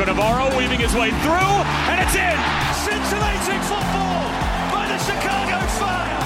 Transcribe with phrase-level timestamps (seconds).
[0.00, 1.34] Marco Navarro weaving his way through,
[1.90, 2.38] and it's in.
[2.72, 4.30] Scintillating football
[4.72, 6.19] by the Chicago Fire.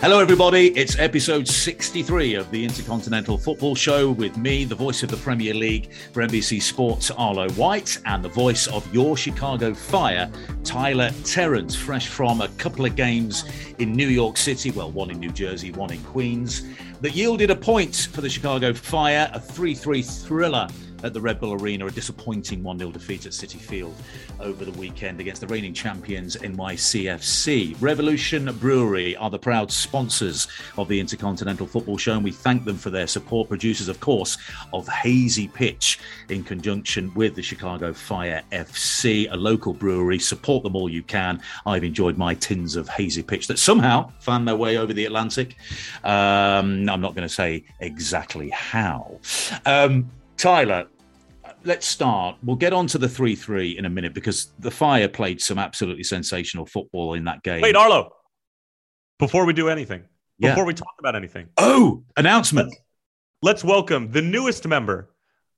[0.00, 0.68] Hello, everybody.
[0.78, 5.52] It's episode 63 of the Intercontinental Football Show with me, the voice of the Premier
[5.52, 10.30] League for NBC Sports, Arlo White, and the voice of your Chicago Fire,
[10.62, 13.44] Tyler Terens, fresh from a couple of games
[13.80, 16.62] in New York City, well, one in New Jersey, one in Queens,
[17.00, 20.68] that yielded a point for the Chicago Fire, a 3 3 thriller
[21.02, 23.94] at the Red Bull Arena, a disappointing 1 0 defeat at Citi Field
[24.40, 27.76] over the weekend against the reigning champions NYCFC.
[27.80, 32.76] Revolution Brewery are the proud sponsors of the Intercontinental Football Show, and we thank them
[32.76, 33.48] for their support.
[33.48, 34.38] Producers, of course,
[34.72, 35.98] of Hazy Pitch
[36.28, 40.18] in conjunction with the Chicago Fire FC, a local brewery.
[40.18, 41.40] Support them all you can.
[41.66, 45.56] I've enjoyed my tins of Hazy Pitch that somehow found their way over the Atlantic.
[46.04, 49.18] Um, I'm not going to say exactly how.
[49.66, 50.86] Um, Tyler,
[51.64, 52.36] let's start.
[52.42, 55.58] We'll get on to the 3 3 in a minute because the Fire played some
[55.58, 57.60] absolutely sensational football in that game.
[57.60, 58.12] Wait, Arlo.
[59.18, 60.04] Before we do anything,
[60.38, 60.50] Yeah.
[60.50, 62.72] before we talk about anything, Oh, announcement.
[63.42, 65.10] let's welcome the newest member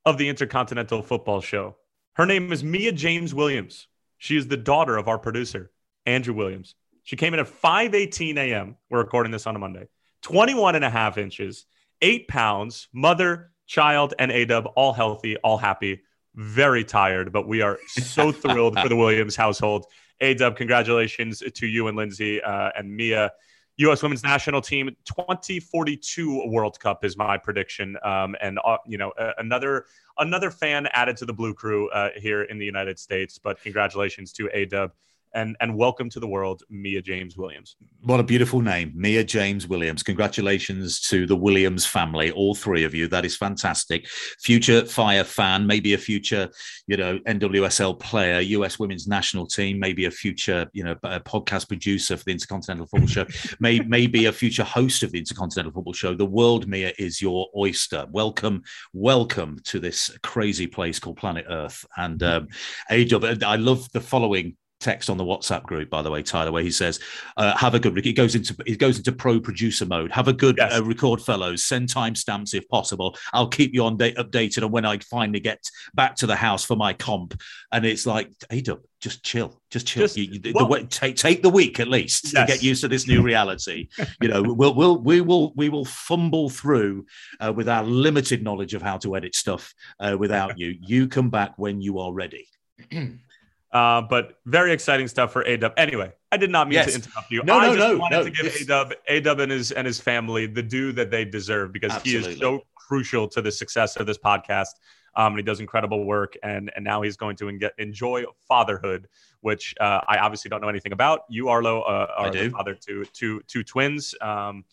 [0.07, 1.77] of the Intercontinental Football Show.
[2.14, 3.87] Her name is Mia James Williams.
[4.19, 5.70] She is the daughter of our producer,
[6.07, 6.75] Andrew Williams.
[7.03, 8.77] She came in at 5:18 a.m.
[8.89, 9.89] We're recording this on a Monday.
[10.23, 11.67] 21 and a half inches,
[12.03, 16.03] eight pounds, mother, child, and A-Dub, all healthy, all happy,
[16.35, 19.87] very tired, but we are so thrilled for the Williams household.
[20.21, 23.31] A-Dub, congratulations to you and Lindsay uh, and Mia.
[23.77, 24.03] U.S.
[24.03, 29.33] Women's National Team 2042 World Cup is my prediction, um, and uh, you know uh,
[29.39, 29.87] another
[30.19, 33.39] another fan added to the Blue Crew uh, here in the United States.
[33.39, 34.91] But congratulations to A Dub,
[35.34, 37.77] and and welcome to the world, Mia James Williams.
[38.03, 40.03] What a beautiful name, Mia James Williams.
[40.03, 43.08] Congratulations to the Williams family, all three of you.
[43.08, 44.08] That is fantastic.
[44.41, 46.48] Future Fire fan, maybe a future,
[46.86, 52.17] you know, NWSL player, US Women's National Team, maybe a future, you know, podcast producer
[52.17, 53.27] for the Intercontinental Football Show,
[53.61, 56.14] may, maybe a future host of the Intercontinental Football Show.
[56.14, 58.07] The world, Mia, is your oyster.
[58.11, 58.62] Welcome,
[58.92, 61.85] welcome to this crazy place called Planet Earth.
[61.97, 62.48] And um,
[62.91, 66.63] AW, I love the following text on the WhatsApp group, by the way, Tyler, where
[66.63, 66.98] he says,
[67.36, 70.11] uh, "Have a good." It goes into it goes into pro producer mode.
[70.11, 70.79] Have a good Yes.
[70.79, 71.63] uh, record, fellows.
[71.64, 73.17] Send timestamps if possible.
[73.33, 75.63] I'll keep you on date updated on when I finally get
[75.95, 77.41] back to the house for my comp.
[77.73, 80.02] And it's like, hey, Dub, just chill, just chill.
[80.02, 82.47] Just- You- you- the, well- way, take take the week at least Yes.
[82.48, 83.89] to get used to this new reality.
[84.20, 87.07] you know, we'll we'll we will we will fumble through
[87.41, 90.74] uh, with our limited knowledge of how to edit stuff uh, without you.
[90.80, 92.47] You come back when you are ready.
[93.73, 95.73] Uh, but very exciting stuff for A Dub.
[95.77, 96.89] Anyway, I did not mean Yes.
[96.89, 97.42] to interrupt you.
[97.45, 98.25] No, I no, just no, wanted no.
[98.25, 98.63] to give This-
[99.07, 102.39] A Dub, and his and his family the due that they deserve because he is
[102.39, 104.75] so crucial to the success of this podcast.
[105.17, 109.09] Um, and he does incredible work, and and now he's going to en- enjoy fatherhood,
[109.41, 111.23] which uh, I obviously don't know anything about.
[111.29, 114.64] You, Arlo, uh, are the father to two two twins, um,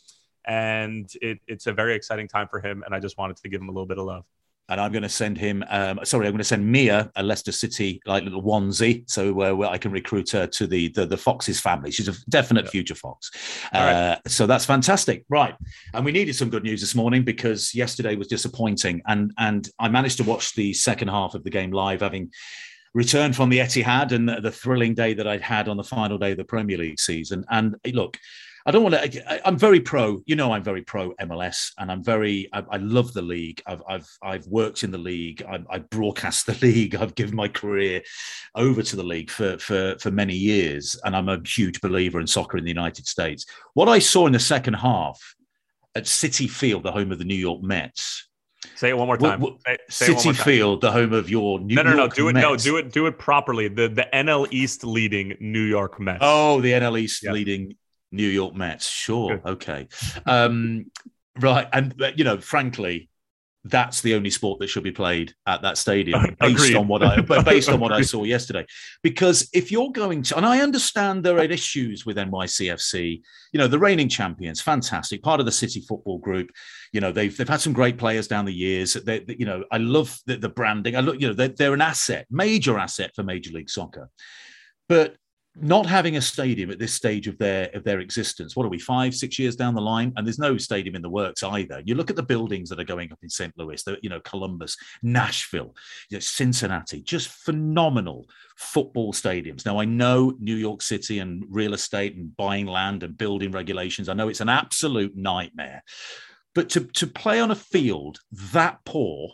[0.46, 2.84] and it, it's a very exciting time for him.
[2.86, 4.25] And I just wanted to give him a little bit of love.
[4.69, 5.63] And I'm going to send him.
[5.69, 9.53] Um, sorry, I'm going to send Mia a Leicester City like little onesie, so uh,
[9.53, 11.91] where I can recruit her to the the, the Foxes family.
[11.91, 12.72] She's a definite Yeah.
[12.72, 13.31] future Fox.
[13.73, 13.94] All right.
[13.94, 15.56] Uh, so that's fantastic, right?
[15.94, 19.89] And we needed some good news this morning because yesterday was disappointing, and and I
[19.89, 22.31] managed to watch the second half of the game live, having
[22.94, 26.17] returned from the Etihad and the, the thrilling day that I'd had on the final
[26.17, 27.45] day of the Premier League season.
[27.50, 28.17] And look.
[28.67, 29.47] I don't want to.
[29.47, 30.22] I'm very pro.
[30.25, 32.50] You know, I'm very pro MLS, and I'm very.
[32.51, 33.61] I, I love the league.
[33.66, 35.41] I've I've I've worked in the league.
[35.50, 36.94] I, I broadcast the league.
[36.94, 38.01] I've given my career
[38.56, 42.27] over to the league for for for many years, and I'm a huge believer in
[42.27, 43.45] soccer in the United States.
[43.73, 45.17] What I saw in the second half
[45.95, 48.27] at Citi Field, the home of the New York Mets,
[48.75, 49.41] Say it one more time.
[49.66, 50.44] Say- say City more time.
[50.44, 51.85] Field, the home of your New York Mets.
[51.85, 52.03] No, no, no.
[52.03, 52.33] York Do it.
[52.33, 52.91] No, do it.
[52.91, 53.69] Do it properly.
[53.69, 56.19] The the NL East leading New York Mets.
[56.21, 57.31] Oh, the NL East Yeah.
[57.31, 57.77] leading
[58.12, 58.88] New York Mets.
[58.88, 59.42] Sure.
[59.45, 59.88] Okay.
[60.25, 60.92] Um,
[61.39, 61.68] right.
[61.74, 63.09] And, you know, frankly,
[63.69, 66.75] that's the only sport that should be played at that stadium based Agreed.
[66.77, 68.65] on what I based on what I saw yesterday.
[69.04, 73.21] Because if you're going to and I understand there are issues with NYCFC,
[73.51, 76.50] you know, the reigning champions, fantastic, part of the City Football Group.
[76.94, 78.94] You know, they've they've had some great players down the years.
[78.94, 80.95] They, they- you know, I love the, the branding.
[80.95, 84.09] I look, you know, they're, they're an asset, major asset for Major League Soccer.
[84.88, 85.18] But
[85.59, 88.56] not having a stadium at this stage of their of their existence.
[88.56, 90.13] What are we five six years down the line?
[90.15, 91.81] And there's no stadium in the works either.
[91.86, 94.77] You look at the buildings that are going up in st louis you know columbus
[95.01, 95.75] nashville
[96.09, 99.65] you know, cincinnati just phenomenal football stadiums.
[99.65, 104.09] Now i know new york city and real estate and buying land and building regulations.
[104.09, 105.83] I know it's an absolute nightmare.
[106.56, 108.19] But to, to play on a field
[108.51, 109.33] that poor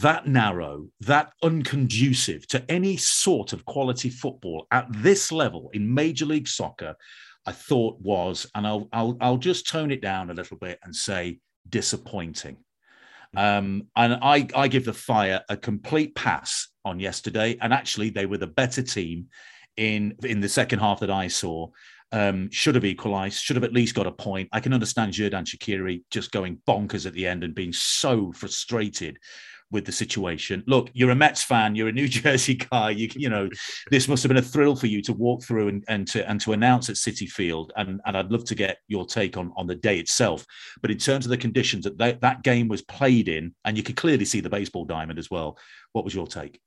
[0.00, 6.24] that narrow, that unconducive to any sort of quality football at this level in Major
[6.24, 6.96] League Soccer,
[7.44, 10.94] I thought was, and I'll I'll, I'll just tone it down a little bit and
[10.94, 12.56] say disappointing.
[13.36, 18.26] Um, and I, I give the Fire a complete pass on yesterday, and actually they
[18.26, 19.26] were the better team
[19.76, 21.68] in in the second half that I saw.
[22.14, 24.50] Um, should have equalised, should have at least got a point.
[24.52, 29.18] I can understand Xherdan Shaqiri just going bonkers at the end and being so frustrated
[29.72, 30.62] with the situation.
[30.66, 32.90] Look, you're a Mets fan, you're a New Jersey guy.
[32.90, 33.48] You you know,
[33.90, 36.40] this must have been a thrill for you to walk through and, and to and
[36.42, 37.72] to announce at Citi Field.
[37.76, 40.46] And and I'd love to get your take on on the day itself.
[40.80, 43.82] But in terms of the conditions that that, that game was played in, and you
[43.82, 45.58] could clearly see the baseball diamond as well.
[45.92, 46.60] What was your take?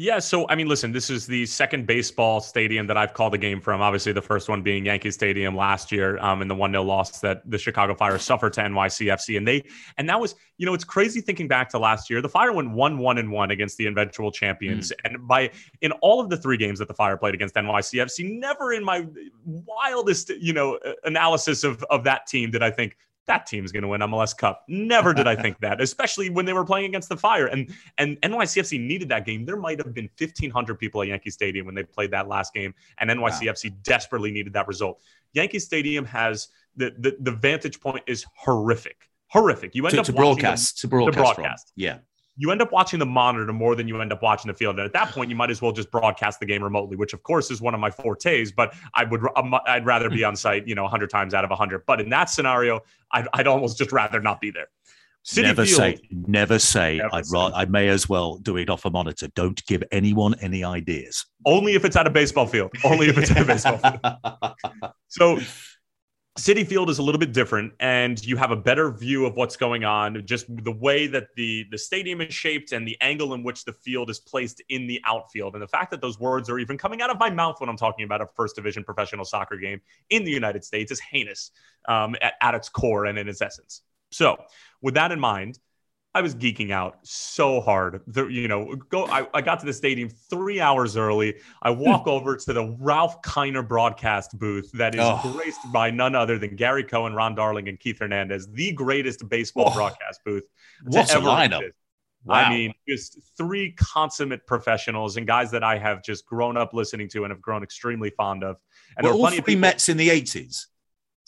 [0.00, 3.38] Yeah, so I mean, listen, this is the second baseball stadium that I've called a
[3.38, 3.80] game from.
[3.80, 7.18] Obviously, the first one being Yankee Stadium last year, um, in the one 0 loss
[7.18, 9.64] that the Chicago Fire suffered to NYCFC, and they
[9.96, 12.22] and that was, you know, it's crazy thinking back to last year.
[12.22, 14.94] The Fire went one one and one against the eventual champions, mm.
[15.04, 15.50] and by
[15.80, 19.04] in all of the three games that the Fire played against NYCFC, never in my
[19.44, 22.96] wildest, you know, analysis of of that team did I think
[23.28, 24.64] that team's going to win MLS Cup.
[24.68, 27.46] Never did I think that, especially when they were playing against the Fire.
[27.46, 29.44] And and NYCFC needed that game.
[29.44, 32.74] There might have been 1,500 people at Yankee Stadium when they played that last game,
[32.98, 33.76] and NYCFC wow.
[33.82, 35.00] desperately needed that result.
[35.32, 39.74] Yankee Stadium has the, the the vantage point is horrific, horrific.
[39.74, 41.68] You end to, up to broadcast, to broadcast, to broadcast.
[41.68, 41.72] From.
[41.76, 41.98] Yeah
[42.38, 44.78] you end up watching the monitor more than you end up watching the field.
[44.78, 47.22] And at that point, you might as well just broadcast the game remotely, which of
[47.24, 48.52] course is one of my fortes.
[48.52, 50.28] But I would, um, I'd rather be hmm.
[50.28, 51.84] on site, you know, 100 times out of 100.
[51.84, 52.80] But in that scenario,
[53.10, 54.68] I'd, I'd almost just rather not be there.
[55.24, 56.98] City never Field, say, never say.
[56.98, 57.38] Never I'd say.
[57.38, 59.26] I may as well do it off a monitor.
[59.34, 61.26] Don't give anyone any ideas.
[61.44, 62.72] Only if it's at a baseball field.
[62.84, 64.92] Only if it's at a baseball field.
[65.10, 65.38] So
[66.38, 69.56] Citi Field is a little bit different, and you have a better view of what's
[69.56, 70.24] going on.
[70.24, 73.72] Just the way that the the stadium is shaped and the angle in which the
[73.72, 77.02] field is placed in the outfield, and the fact that those words are even coming
[77.02, 79.80] out of my mouth when I'm talking about a first division professional soccer game
[80.10, 81.50] in the United States is heinous
[81.88, 83.82] um, at, at its core and in its essence.
[84.12, 84.36] So,
[84.80, 85.58] with that in mind,
[86.18, 88.00] I was geeking out so hard.
[88.08, 89.06] The, you know, go.
[89.06, 91.36] I, I, got to the stadium three hours early.
[91.62, 91.78] I hmm.
[91.78, 95.32] walk over to the Ralph Kiner broadcast booth that is oh.
[95.32, 99.68] graced by none other than Gary Cohen, Ron Darling, and Keith Hernandez, the greatest baseball
[99.70, 99.74] oh.
[99.74, 100.42] broadcast booth.
[100.86, 101.70] What's a lineup?
[102.24, 102.34] Wow.
[102.34, 107.08] I mean, just three consummate professionals and guys that I have just grown up listening
[107.10, 108.56] to and have grown extremely fond of.
[108.96, 110.66] And well, all three people, Mets in the eighties.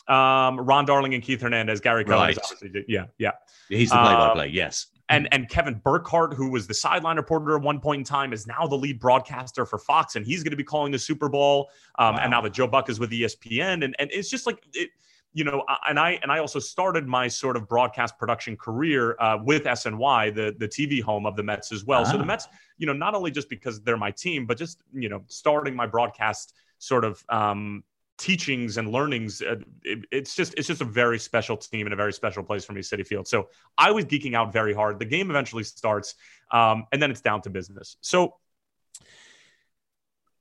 [0.09, 2.85] Um, Ron Darling and Keith Hernandez, Gary Cohen, right.
[2.89, 3.33] yeah, yeah.
[3.69, 4.87] He's the play-by-play, um, yes.
[5.09, 8.47] And and Kevin Burkhardt, who was the sideline reporter at one point in time, is
[8.47, 11.69] now the lead broadcaster for Fox, and he's going to be calling the Super Bowl.
[11.99, 12.21] Um, wow.
[12.23, 14.91] And now that Joe Buck is with ESPN, and and it's just like it,
[15.33, 19.39] you know, and I and I also started my sort of broadcast production career uh,
[19.43, 22.03] with SNY, the the TV home of the Mets as well.
[22.03, 22.11] Ah.
[22.11, 22.27] So the ah.
[22.27, 22.49] Mets,
[22.79, 25.87] you know, not only just because they're my team, but just you know, starting my
[25.87, 27.85] broadcast sort of um,
[28.21, 29.43] teachings and learnings.
[29.43, 32.65] Uh, it, it's just it's just a very special team and a very special place
[32.65, 33.27] for me, Citi Field.
[33.27, 34.99] So I was geeking out very hard.
[34.99, 36.15] The game eventually starts,
[36.53, 37.97] um, and then it's down to business.
[38.03, 38.35] So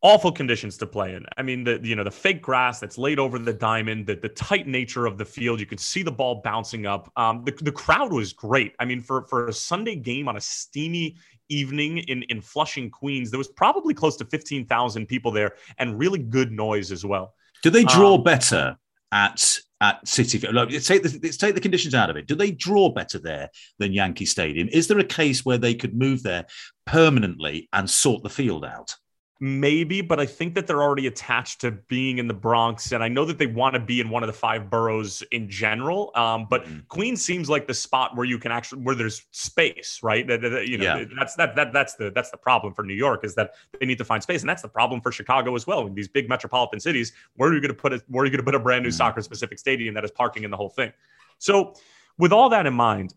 [0.01, 1.25] awful conditions to play in.
[1.37, 4.29] I mean, the you know the fake grass that's laid over the diamond, the, the
[4.29, 5.59] tight nature of the field.
[5.61, 7.09] You could see the ball bouncing up.
[7.15, 8.73] Um, the the crowd was great.
[8.79, 11.15] I mean, for for a Sunday game on a steamy
[11.47, 15.97] evening in in Flushing, Queens, there was probably close to fifteen thousand people there, and
[15.97, 17.33] really good noise as well.
[17.63, 18.77] Do they draw um, better
[19.11, 20.39] at at City?
[20.51, 22.27] Let's take the let's take the conditions out of it.
[22.27, 24.69] Do they draw better there than Yankee Stadium?
[24.71, 26.45] Is there a case where they could move there
[26.85, 28.95] permanently and sort the field out?
[29.41, 33.07] Maybe, but I think that they're already attached to being in the Bronx, and I
[33.07, 36.11] know that they want to be in one of the five boroughs in general.
[36.13, 36.79] Um, but mm-hmm.
[36.89, 40.27] Queens seems like the spot where you can actually where there's space, right?
[40.27, 41.05] That, that you know, yeah.
[41.17, 43.97] that's that that that's the that's the problem for New York is that they need
[43.99, 45.87] to find space, and that's the problem for Chicago as well.
[45.87, 48.03] In these big metropolitan cities, where are you going to put it?
[48.09, 48.97] Where are you going to put a brand new mm-hmm.
[48.97, 50.91] soccer specific stadium that is parking in the whole thing?
[51.37, 51.75] So,
[52.17, 53.13] with all that in mind,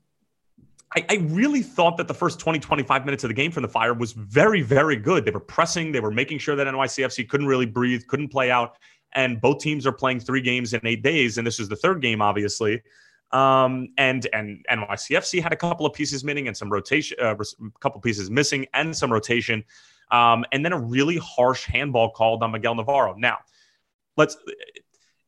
[0.94, 3.68] I, I, really thought that the first 20, 25 minutes of the game from the
[3.68, 5.24] Fire was very, very good.
[5.24, 8.76] They were pressing, they were making sure that NYCFC couldn't really breathe, couldn't play out.
[9.14, 11.38] And both teams are playing three games in eight days.
[11.38, 12.82] And this is the third game, obviously.
[13.30, 17.80] Um, and and NYCFC had a couple of pieces missing and some rotation, uh, a
[17.80, 19.64] couple pieces missing and some rotation.
[20.10, 23.14] um, and then a really harsh handball called on Miguel Navarro.
[23.14, 23.38] Now,
[24.18, 24.36] let's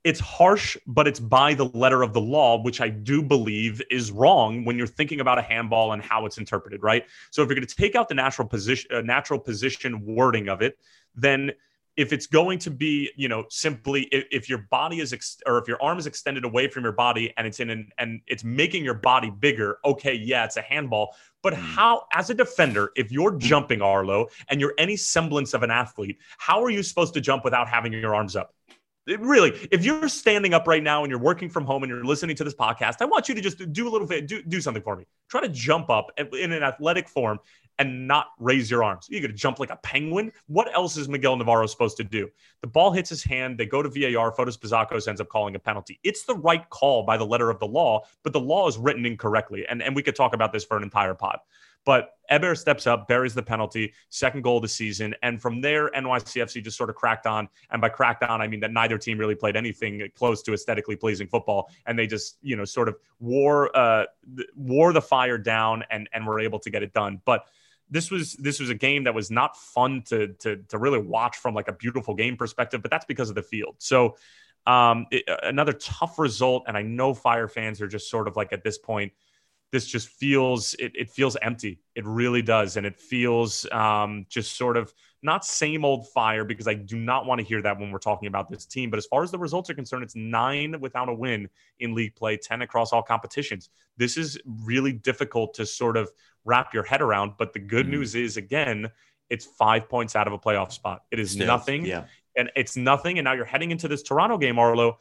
[0.04, 4.12] it's harsh, but it's by the letter of the law, which I do believe is
[4.12, 7.06] wrong when you're thinking about a handball and how it's interpreted, right?
[7.30, 10.60] So if you're going to take out the natural position, uh, natural position wording of
[10.60, 10.78] it,
[11.14, 11.52] then
[11.96, 15.58] if it's going to be, you know, simply if, if your body is ex- or
[15.58, 18.44] if your arm is extended away from your body and it's in an and it's
[18.44, 21.14] making your body bigger, okay, yeah, it's a handball.
[21.42, 21.60] But hmm.
[21.60, 26.18] how, as a defender, if you're jumping Arlo and you're any semblance of an athlete,
[26.36, 28.54] how are you supposed to jump without having your arms up?
[29.06, 32.36] Really, if you're standing up right now and you're working from home and you're listening
[32.36, 34.82] to this podcast, I want you to just do a little bit, do, do something
[34.82, 35.04] for me.
[35.28, 37.38] Try to jump up in an athletic form
[37.78, 39.06] and not raise your arms.
[39.10, 40.32] You're going to jump like a penguin.
[40.46, 42.30] What else is Miguel Navarro supposed to do?
[42.60, 43.58] The ball hits his hand.
[43.58, 44.32] They go to VAR.
[44.32, 45.98] Fotis Bazakos ends up calling a penalty.
[46.04, 49.04] It's the right call by the letter of the law, but the law is written
[49.04, 49.66] incorrectly.
[49.68, 51.40] And, and we could talk about this for an entire pod.
[51.84, 55.14] But Héber steps up, buries the penalty, second goal of the season.
[55.22, 57.48] And from there, NYCFC just sort of cracked on.
[57.70, 60.96] And by cracked on, I mean that neither team really played anything close to aesthetically
[60.96, 61.70] pleasing football.
[61.86, 64.06] And they just, you know, sort of wore uh,
[64.56, 67.20] wore the fire down and, and were able to get it done.
[67.24, 67.44] But
[67.90, 71.36] this was this was a game that was not fun to to, to really watch
[71.36, 73.76] from like a beautiful game perspective, but that's because of the field.
[73.78, 74.16] So
[74.66, 78.52] um, it, another tough result, and I know Fire fans are just sort of like
[78.54, 79.12] at this point–
[79.74, 81.80] this just feels it, it feels empty.
[81.96, 86.68] It really does, and it feels um, just sort of not same old fire because
[86.68, 88.88] I do not want to hear that when we're talking about this team.
[88.88, 91.48] But as far as the results are concerned, it's nine without a win
[91.80, 93.68] in league play, ten across all competitions.
[93.96, 96.08] This is really difficult to sort of
[96.44, 97.32] wrap your head around.
[97.36, 97.90] But the good mm.
[97.90, 98.92] news is again,
[99.28, 101.02] it's five points out of a playoff spot.
[101.10, 101.84] It is Still, nothing.
[101.84, 102.04] Yeah.
[102.36, 103.18] And it's nothing.
[103.18, 104.98] And now you're heading into this Toronto game, Arlo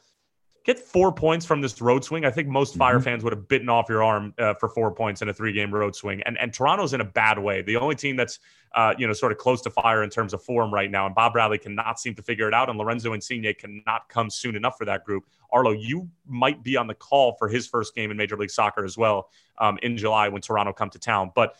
[0.64, 2.24] get four points from this road swing.
[2.24, 2.78] I think most mm-hmm.
[2.78, 5.72] Fire fans would have bitten off your arm uh, for four points in a three-game
[5.72, 6.22] road swing.
[6.22, 7.62] And and Toronto's in a bad way.
[7.62, 8.38] The only team that's
[8.74, 11.14] uh, you know sort of close to Fire in terms of form right now, and
[11.14, 14.76] Bob Bradley cannot seem to figure it out, and Lorenzo Insigne cannot come soon enough
[14.78, 15.24] for that group.
[15.52, 18.84] Arlo, you might be on the call for his first game in Major League Soccer
[18.84, 19.28] as well
[19.58, 21.30] um, in July when Toronto come to town.
[21.34, 21.56] But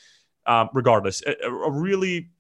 [0.47, 2.31] um, regardless, a, a really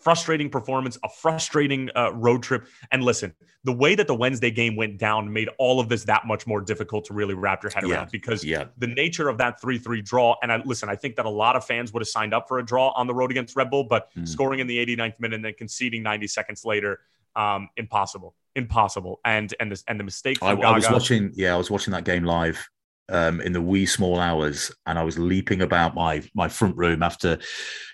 [0.00, 2.66] frustrating performance, a frustrating uh, road trip.
[2.90, 6.26] And listen, the way that the Wednesday game went down made all of this that
[6.26, 7.96] much more difficult to really wrap your head yeah.
[7.96, 8.64] around because yeah.
[8.78, 10.34] the nature of that 3 3 draw.
[10.42, 12.58] And I, listen, I think that a lot of fans would have signed up for
[12.58, 14.26] a draw on the road against Red Bull, but mm.
[14.26, 17.00] scoring in the 89th minute and then conceding 90 seconds later,
[17.36, 18.34] um, impossible.
[18.56, 20.42] Impossible, and and the and the mistake.
[20.42, 22.68] I, I was watching, yeah, I was watching that game live
[23.10, 27.02] um, in the wee small hours, and I was leaping about my my front room
[27.02, 27.38] after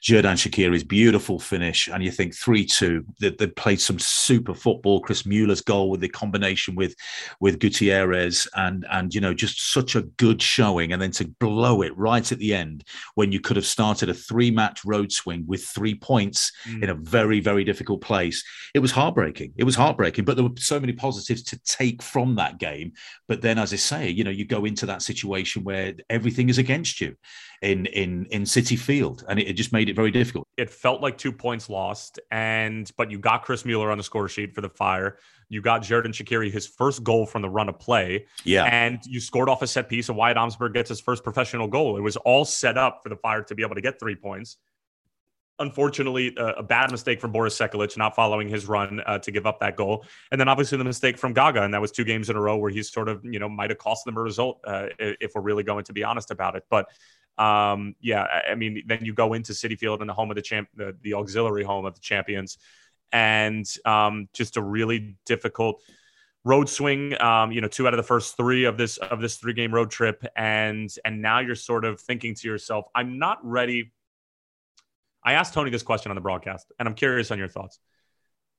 [0.03, 1.89] Xherdan Shaqiri's beautiful finish.
[1.89, 5.01] And you think three two, they, they played some super football.
[5.01, 6.95] Chris Mueller's goal with the combination with
[7.41, 11.83] with Gutierrez, and and you know just such a good showing, and then to blow
[11.83, 15.45] it right at the end when you could have started a three match road swing
[15.47, 16.83] with three points mm.
[16.83, 18.45] in a very very difficult place.
[18.75, 19.55] It was heartbreaking.
[19.57, 22.93] It was heartbreaking, but there were so many positives to take from that game.
[23.29, 26.59] But then, as I say, you know, you go into that situation where everything is
[26.59, 27.17] against you
[27.63, 30.47] in in in Citi Field, and it, it, just made it very difficult.
[30.57, 34.29] It felt like two points lost, and but you got Chris Mueller on the score
[34.29, 35.19] sheet for the Fire.
[35.49, 39.21] You got Xherdan Shaqiri his first goal from the run of play, yeah, and you
[39.21, 41.97] scored off a set piece, and Wyatt Omsberg gets his first professional goal.
[41.97, 44.59] It was all set up for the Fire to be able to get three points
[45.59, 49.47] unfortunately, a, a, bad mistake from Boris Sekulic not following his run uh, to give
[49.47, 52.31] up that goal, and then obviously the mistake from Gaga, and that was two games
[52.31, 54.61] in a row where he's sort of you know might have cost them a result
[54.67, 56.65] uh, if we're really going to be honest about it.
[56.69, 56.89] But
[57.39, 60.43] um, yeah, I mean, then you go into Citi Field and the home of the
[60.43, 62.59] champ, the, the auxiliary home of the champions,
[63.13, 65.83] and um, just a really difficult
[66.45, 69.37] road swing um, you know two out of the first three of this of this
[69.37, 70.25] three game road trip.
[70.37, 73.93] And and now you're sort of thinking to yourself i'm not ready
[75.27, 77.81] I asked Tony this question on the broadcast, and I'm curious on your thoughts.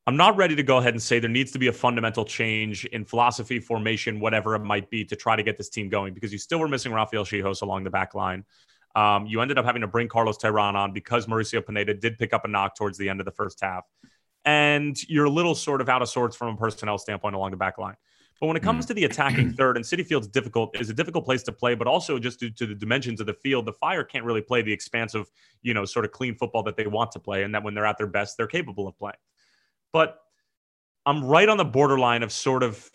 [0.05, 2.83] I'm not ready to go ahead and say there needs to be a fundamental change
[2.86, 6.33] in philosophy, formation, whatever it might be, to try to get this team going because
[6.33, 8.43] you still were missing Rafael Czichos along the back line.
[8.95, 12.33] Um, you ended up having to bring Carlos Terán on because Mauricio Pineda did pick
[12.33, 13.86] up a knock towards the end of the first half.
[14.43, 17.57] And you're a little sort of out of sorts from a personnel standpoint along the
[17.57, 17.95] back line.
[18.39, 18.88] But when it comes mm.
[18.89, 21.88] to the attacking third, and Citi Field's difficult is a difficult place to play, but
[21.88, 24.72] also just due to the dimensions of the field, the Fire can't really play the
[24.72, 25.29] expansive,
[25.62, 27.86] you know, sort of clean football that they want to play, and that when they're
[27.86, 29.15] at their best, they're capable of playing.
[29.91, 30.20] But
[31.06, 32.89] I'm right on the borderline of sort of,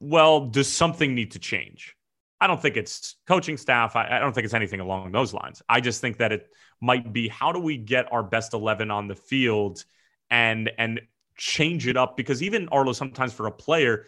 [0.00, 1.94] well, does something need to change?
[2.40, 3.94] I don't think it's coaching staff.
[3.94, 5.62] I, I don't think it's anything along those lines.
[5.68, 6.48] I just think that it
[6.80, 9.84] might be how do we get our best 11 on the field
[10.28, 11.00] and and
[11.36, 14.06] change it up because even Arlo sometimes for a player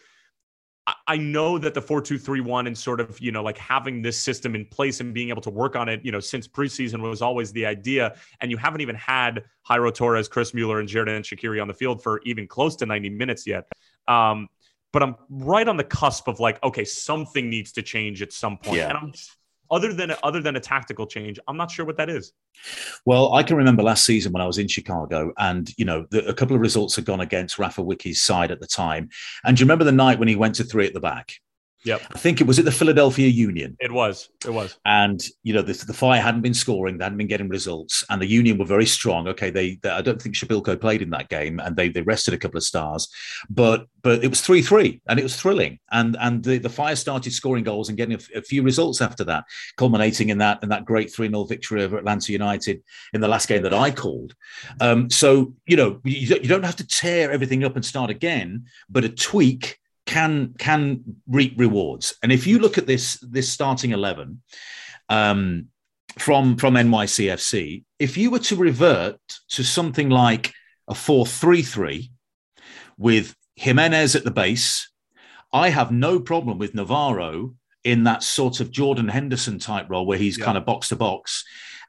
[1.07, 4.67] I know that the 4-2-3-1 and sort of, you know, like having this system in
[4.67, 7.65] place and being able to work on it, you know, since preseason was always the
[7.65, 8.17] idea.
[8.43, 12.03] And you haven't even had Jairo Torres, Chris Mueller, and Xherdan Shaqiri on the field
[12.03, 13.67] for even close to 90 minutes yet.
[14.09, 14.49] Um,
[14.93, 18.59] but I'm right on the cusp of like, okay, something needs to change at some
[18.59, 18.77] point.
[18.77, 18.91] Yeah.
[18.91, 19.13] And I'm
[19.71, 22.33] other than other than a tactical change, I'm not sure what that is.
[23.05, 26.27] Well, I can remember last season when I was in Chicago, and you know, the,
[26.27, 29.09] a couple of results had gone against Rafa Wicky's side at the time.
[29.45, 31.41] And do you remember the night when he went to three at the back?
[31.85, 32.01] Yep.
[32.15, 33.77] I think it was at the Philadelphia Union.
[33.79, 34.31] It was.
[34.45, 34.79] It was.
[34.87, 38.21] And you know, the, the Fire hadn't been scoring, they hadn't been getting results, and
[38.21, 39.29] the Union were very strong.
[39.29, 42.33] Okay, they, they I don't think Przybylko played in that game, and they they rested
[42.33, 43.09] a couple of stars,
[43.51, 45.79] but but it was three three, and it was thrilling.
[45.93, 49.25] And and the, the Fire started scoring goals and getting a, a few results after
[49.25, 49.45] that,
[49.77, 53.49] culminating in that in that great three 0 victory over Atlanta United in the last
[53.49, 54.35] game that I called.
[54.81, 58.65] Um, so you know, you, you don't have to tear everything up and start again,
[58.89, 62.15] but a tweak can can reap rewards.
[62.23, 64.43] And if you look at this this starting eleven
[65.09, 65.69] um,
[66.19, 69.21] from from NYCFC, if you were to revert
[69.51, 70.53] to something like
[70.89, 72.11] a four three three
[72.99, 74.91] with Jimenez at the base,
[75.53, 80.19] I have no problem with Navarro in that sort of Jordan Henderson type role where
[80.19, 80.45] he's yeah.
[80.45, 81.45] kind of box to box,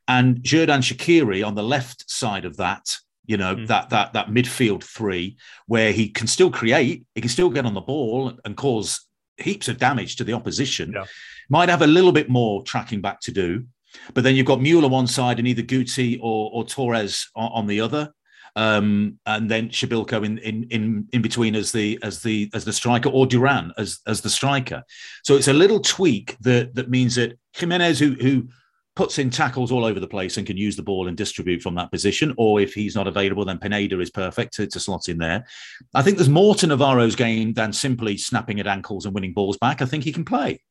[0.07, 3.67] and Xherdan Shaqiri on the left side of that you know mm.
[3.67, 7.73] that that that midfield three where he can still create he can still get on
[7.73, 11.05] the ball and cause heaps of damage to the opposition yeah.
[11.49, 13.65] might have a little bit more tracking back to do
[14.13, 17.67] but then you've got Mueller one side and either Guti or, or Torres on, on
[17.67, 18.13] the other
[18.55, 22.71] um, and then Przybylko in, in in in between as the as the as the
[22.71, 24.83] striker or Duran as as the striker.
[25.23, 28.47] So it's a little tweak that that means that Jimenez, who who
[28.95, 31.75] puts in tackles all over the place and can use the ball and distribute from
[31.75, 32.33] that position.
[32.37, 35.45] Or if he's not available, then Pineda is perfect to, to slot in there.
[35.93, 39.57] I think there's more to Navarro's game than simply snapping at ankles and winning balls
[39.57, 39.81] back.
[39.81, 40.61] I think he can play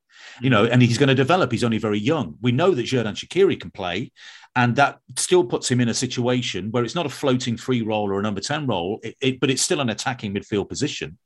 [0.41, 1.51] you know, and he's going to develop.
[1.51, 2.35] He's only very young.
[2.41, 4.11] We know that Xherdan Shaqiri can play,
[4.55, 8.09] and that still puts him in a situation where it's not a floating free role
[8.11, 11.17] or a number 10 role, it, it, but it's still an attacking midfield position.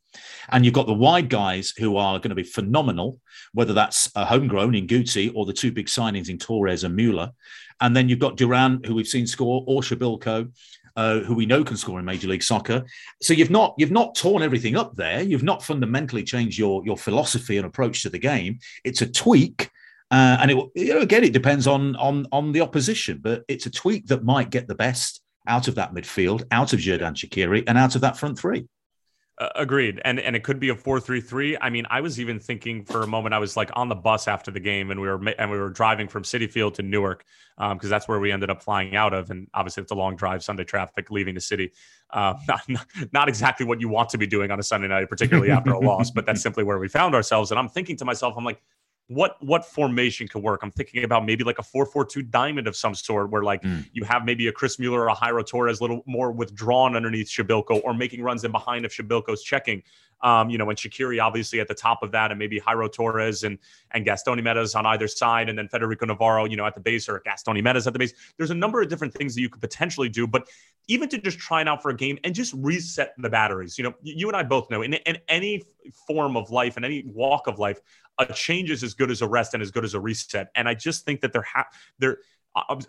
[0.49, 3.19] And you've got the wide guys who are going to be phenomenal,
[3.53, 7.31] whether that's a homegrown in Guti or the two big signings in Torres and Mueller.
[7.81, 10.51] And then you've got Duran, who we've seen score, or Przybylko,
[10.95, 12.83] uh, who we know can score in Major League Soccer.
[13.21, 15.21] So you've not you've not torn everything up there.
[15.21, 18.59] You've not fundamentally changed your your philosophy and approach to the game.
[18.83, 19.69] It's a tweak
[20.11, 23.65] uh, and it you know, again, it depends on on on the opposition, but it's
[23.65, 27.63] a tweak that might get the best out of that midfield, out of Xherdan Shaqiri,
[27.67, 28.67] and out of that front three.
[29.39, 31.57] Uh, agreed, and and it could be a four-three-three.
[31.61, 33.33] I mean, I was even thinking for a moment.
[33.33, 35.69] I was like on the bus after the game, and we were and we were
[35.69, 37.23] driving from Citi Field to Newark
[37.57, 39.31] because um, that's where we ended up flying out of.
[39.31, 41.71] And obviously, it's a long drive, Sunday traffic leaving the city.
[42.09, 42.33] Uh,
[42.67, 45.71] not, not exactly what you want to be doing on a Sunday night, particularly after
[45.71, 47.51] a loss, but that's simply where we found ourselves.
[47.51, 48.61] And I'm thinking to myself, I'm like,
[49.09, 50.61] what what formation could work?
[50.61, 53.83] I'm thinking about maybe like a 4-4-2 diamond of some sort where like mm.
[53.91, 57.27] you have maybe a Chris Mueller or a Jairo Torres a little more withdrawn underneath
[57.27, 59.81] Przybylko or making runs in behind if Przybylko's checking.
[60.21, 63.43] Um, you know, and Shaqiri obviously at the top of that, and maybe Jairo Torres
[63.43, 63.57] and
[63.91, 67.07] and Gaston Giménez on either side, and then Federico Navarro, you know, at the base
[67.07, 68.13] or Gaston Giménez at the base.
[68.37, 70.47] There's a number of different things that you could potentially do, but
[70.87, 73.77] even to just try it out for a game and just reset the batteries.
[73.77, 75.63] You know, you and I both know in, in any
[76.07, 77.79] form of life, and any walk of life,
[78.17, 80.49] a change is as good as a rest and as good as a reset.
[80.55, 81.67] And I just think that there have
[81.99, 82.17] there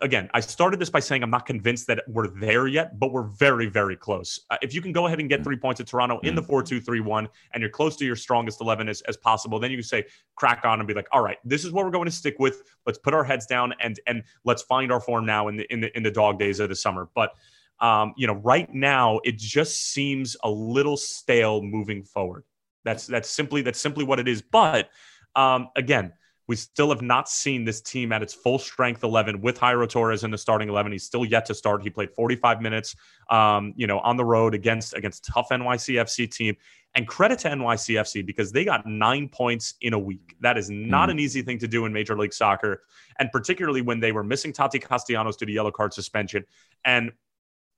[0.01, 3.27] again, I started this by saying I'm not convinced that we're there yet, but we're
[3.27, 4.39] very, very close.
[4.49, 5.43] Uh, if you can go ahead and get mm.
[5.43, 6.47] three points at Toronto in the mm.
[6.47, 9.71] 4 2 3 1, and you're close to your strongest 11 as, as possible, then
[9.71, 12.05] you can say, crack on and be like, all right, this is what we're going
[12.05, 12.63] to stick with.
[12.85, 15.81] Let's put our heads down and and let's find our form now in the in
[15.81, 17.09] the in the dog days of the summer.
[17.13, 17.31] But
[17.79, 22.43] um, you know, right now it just seems a little stale moving forward.
[22.83, 24.41] That's that's simply that's simply what it is.
[24.41, 24.89] But
[25.35, 26.13] um, again,
[26.51, 30.25] we still have not seen this team at its full strength 11 with Jairo Torres
[30.25, 30.91] in the starting 11.
[30.91, 31.81] He's still yet to start.
[31.81, 32.93] He played 45 minutes,
[33.29, 36.57] um, you know, on the road against against tough NYCFC team.
[36.93, 40.35] And credit to NYCFC because they got nine points in a week.
[40.41, 41.13] That is not mm.
[41.13, 42.81] an easy thing to do in Major League Soccer,
[43.17, 46.43] and particularly when they were missing Taty Castellanos due to the yellow card suspension.
[46.83, 47.13] And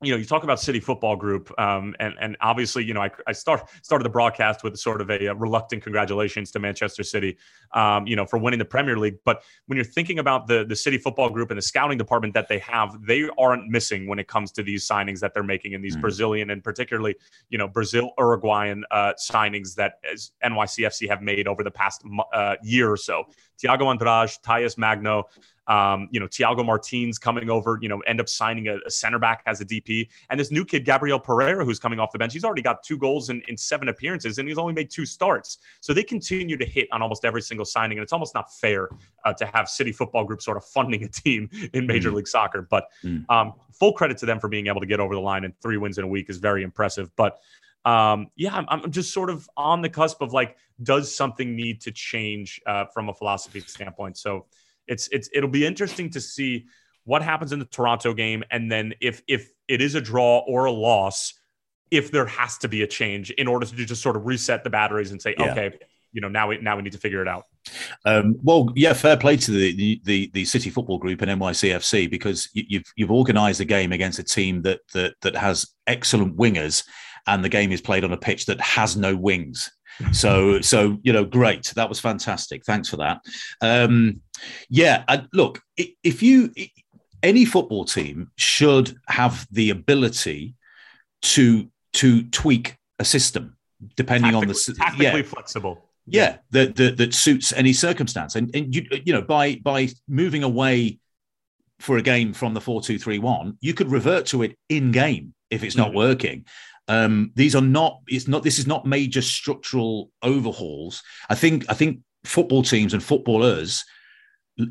[0.04, 3.12] you know, you talk about City Football Group, um, and and obviously, you know, I,
[3.28, 7.38] I start started the broadcast with sort of a, a reluctant congratulations to Manchester City,
[7.72, 9.18] um, you know, for winning the Premier League.
[9.26, 12.48] But when you're thinking about the the City Football Group and the scouting department that
[12.48, 15.82] they have, they aren't missing when it comes to these signings that they're making in
[15.82, 16.02] these mm-hmm.
[16.02, 17.16] Brazilian and particularly,
[17.50, 19.94] you know, Brazil Uruguayan uh, signings that
[20.44, 23.26] NYCFC have made over the past uh, year or so.
[23.62, 25.26] Thiago Andrade, Talles Magno,
[25.68, 29.18] um, you know, Thiago Martins coming over, you know, end up signing a, a, center
[29.18, 30.10] back as a DP.
[30.30, 32.98] And this new kid, Gabriel Pereira, who's coming off the bench, he's already got two
[32.98, 35.60] goals in, in seven appearances and he's only made two starts.
[35.80, 37.98] So they continue to hit on almost every single signing.
[37.98, 38.89] And it's almost not fair
[39.24, 42.16] uh, to have City Football Group sort of funding a team in Major mm.
[42.16, 42.68] League Soccer.
[42.70, 43.24] But mm.
[43.30, 45.78] um, full credit to them for being able to get over the line and three
[45.78, 47.10] wins in a week is very impressive.
[47.16, 47.39] But
[47.86, 51.82] um, yeah, I'm, I'm, just sort of on the cusp of like, does something need
[51.82, 54.17] to change uh, from a philosophy standpoint?
[54.17, 54.46] So
[54.88, 56.65] it's it's it'll be interesting to see
[57.04, 60.65] what happens in the Toronto game, and then if if it is a draw or
[60.65, 61.34] a loss,
[61.91, 64.69] if there has to be a change in order to just sort of reset the
[64.69, 65.52] batteries and say, yeah.
[65.52, 65.72] okay,
[66.13, 67.46] you know, now we now we need to figure it out.
[68.06, 72.50] Um, well, yeah, fair play to the, the the City Football Group and NYCFC because
[72.54, 76.86] you, you've you've organised a game against a team that that that has excellent wingers,
[77.28, 79.72] and the game is played on a pitch that has no wings.
[80.12, 81.72] So so you know, great.
[81.76, 82.66] That was fantastic.
[82.66, 83.22] Thanks for that.
[83.62, 84.22] Um,
[84.68, 86.52] yeah, look, if you
[87.22, 90.56] any football team should have the ability
[91.22, 93.56] to to tweak a system
[93.96, 95.22] depending on the tactically yeah.
[95.22, 95.90] flexible.
[96.06, 100.44] Yeah, that, that that suits any circumstance, and and you you know by by moving
[100.44, 101.00] away
[101.80, 104.92] for a game from the four two three one, you could revert to it in
[104.92, 105.98] game if it's not mm-hmm.
[105.98, 106.46] working.
[106.88, 108.02] Um, these are not.
[108.08, 108.43] It's not.
[108.43, 111.02] This is not major structural overhauls.
[111.30, 111.65] I think.
[111.69, 113.84] I think football teams and footballers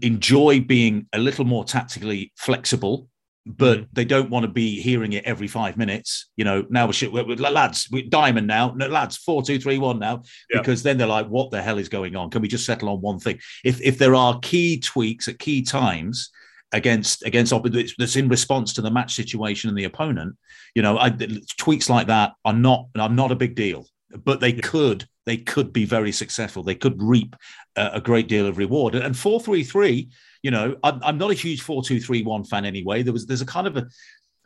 [0.01, 3.09] enjoy being a little more tactically flexible
[3.45, 3.89] but mm.
[3.93, 6.31] they don't want to be hearing it every five minutes.
[6.37, 9.79] You know, now we're, we're, we're lads, we're diamond now, no, lads, four, two, three,
[9.79, 10.61] one now, yeah.
[10.61, 12.31] because then they're like, what the hell is going on?
[12.31, 13.41] Can we just settle on one thing?
[13.65, 16.31] If if there are key tweaks at key times
[16.73, 17.53] against against
[17.99, 20.37] that's in response to the match situation and the opponent,
[20.75, 21.15] you know, I,
[21.59, 23.87] tweaks like that are not are not a big deal,
[24.25, 26.63] but they could they could be very successful.
[26.63, 27.37] They could reap
[27.77, 28.95] a, a great deal of reward.
[28.95, 30.11] And four three three,
[30.43, 33.03] you know, I'm, I'm not a huge four two three one fan anyway.
[33.03, 33.87] There was there's a kind of a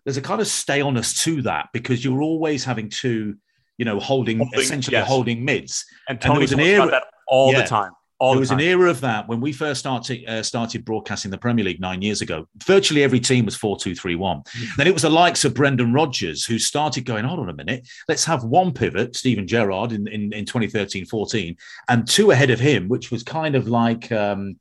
[0.04, 3.34] there's a kind of staleness to that because you're always having to,
[3.76, 5.08] you know, holding, holding essentially yes.
[5.08, 5.84] holding mids.
[6.08, 7.92] And Tony and was an era, that all yeah, the time.
[8.18, 11.36] All there was an era of that when we first started uh, started broadcasting the
[11.36, 12.48] Premier League nine years ago.
[12.64, 14.38] Virtually every team was four two three one.
[14.40, 14.76] Mm.
[14.76, 17.86] Then it was the likes of Brendan Rodgers who started going, hold on a minute,
[18.08, 21.56] let's have one pivot, Steven Gerrard in, in, in 2013-14,
[21.90, 24.58] and two ahead of him, which was kind of like um,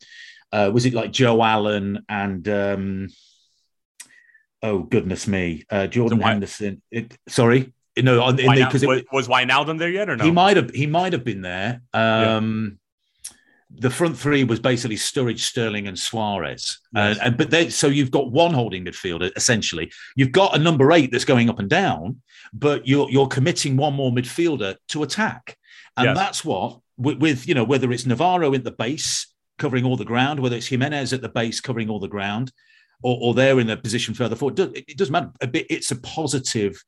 [0.51, 3.07] uh, was it like Joe Allen and um,
[4.61, 6.81] oh goodness me, uh, Jordan Henderson.
[6.91, 10.25] It, sorry, no, because was, was Wijnaldum there yet or no?
[10.25, 10.71] He might have.
[10.71, 11.81] He might have been there.
[11.93, 12.81] Um, yeah
[13.79, 16.79] the front three was basically Sturridge, Sterling, and Suarez.
[16.93, 17.17] Yes.
[17.17, 19.91] Uh, and but they, so you've got one holding midfielder essentially.
[20.15, 22.21] You've got a number eight that's going up and down,
[22.53, 25.57] but you're you're committing one more midfielder to attack,
[25.97, 26.17] and yes.
[26.17, 30.05] that's what with, with, you know whether it's Navarro in the base covering all the
[30.05, 32.51] ground, whether it's Jimenez at the base covering all the ground,
[33.03, 34.59] or, or they're in a position further forward.
[34.59, 35.31] It doesn't matter.
[35.41, 35.67] A bit.
[35.69, 36.83] It's a positive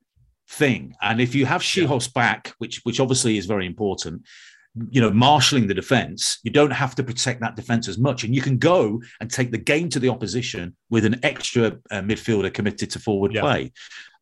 [0.50, 2.22] thing, and if you have Czichos yeah.
[2.22, 4.24] back, which which obviously is very important
[4.90, 8.24] you know, marshalling the defense, you don't have to protect that defense as much.
[8.24, 12.02] And you can go and take the game to the opposition with an extra uh,
[12.02, 13.42] midfielder committed to forward yeah.
[13.42, 13.72] play.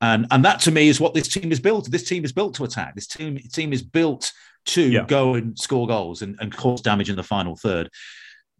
[0.01, 1.89] And, and that to me is what this team is built.
[1.89, 2.95] This team is built to attack.
[2.95, 4.31] This team, team is built
[4.65, 5.05] to yeah.
[5.05, 7.89] go and score goals and, and cause damage in the final third.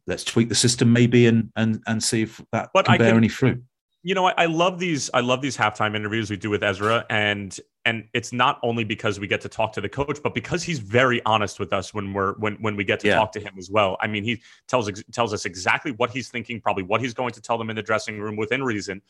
[0.08, 3.18] Let's tweak the system maybe and and and see if that but can bear can,
[3.18, 3.64] any fruit
[4.06, 5.10] you know, I, I, love these.
[5.16, 9.20] I love these halftime interviews we do with Ezra, and and it's not only because
[9.20, 12.14] we get to talk to the coach, but because he's very honest with us when
[12.14, 13.16] we're when when we get to yeah.
[13.16, 13.98] talk to him as well.
[14.00, 17.42] I mean, he tells tells us exactly what he's thinking, probably what he's going to
[17.42, 19.02] tell them in the dressing room within reason.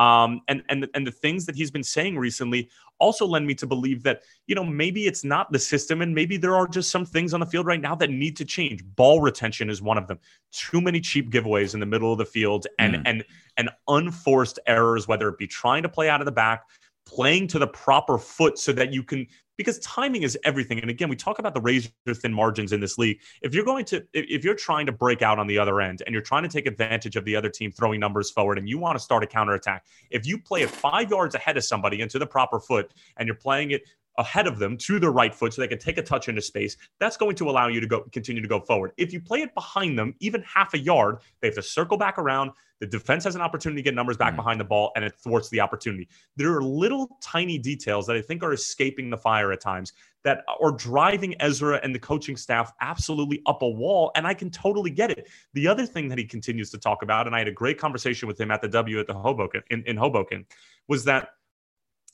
[0.00, 3.66] Um, and and and the things that he's been saying recently also lend me to
[3.66, 7.04] believe that you know maybe it's not the system, and maybe there are just some
[7.04, 8.82] things on the field right now that need to change.
[8.96, 10.18] Ball retention is one of them.
[10.52, 13.02] Too many cheap giveaways in the middle of the field, and mm.
[13.04, 13.22] and
[13.58, 16.62] and unforced errors, whether it be trying to play out of the back,
[17.04, 19.26] playing to the proper foot so that you can
[19.60, 20.80] because timing is everything.
[20.80, 23.20] And again, we talk about the razor thin margins in this league.
[23.42, 26.14] If you're going to, if you're trying to break out on the other end and
[26.14, 28.96] you're trying to take advantage of the other team throwing numbers forward and you want
[28.96, 32.26] to start a counterattack, if you play it five yards ahead of somebody into the
[32.26, 33.82] proper foot and you're playing it
[34.18, 36.76] ahead of them to their right foot so they can take a touch into space.
[36.98, 38.92] That's going to allow you to go continue to go forward.
[38.96, 42.18] If you play it behind them, even half a yard, they have to circle back
[42.18, 42.50] around.
[42.80, 44.36] The defense has an opportunity to get numbers back mm.
[44.36, 46.08] behind the ball and it thwarts the opportunity.
[46.36, 49.92] There are little tiny details that I think are escaping the fire at times
[50.24, 54.12] that are driving Ezra and the coaching staff absolutely up a wall.
[54.14, 55.28] And I can totally get it.
[55.54, 58.28] The other thing that he continues to talk about, and I had a great conversation
[58.28, 60.46] with him at the W at the Hoboken in, in Hoboken,
[60.88, 61.30] was that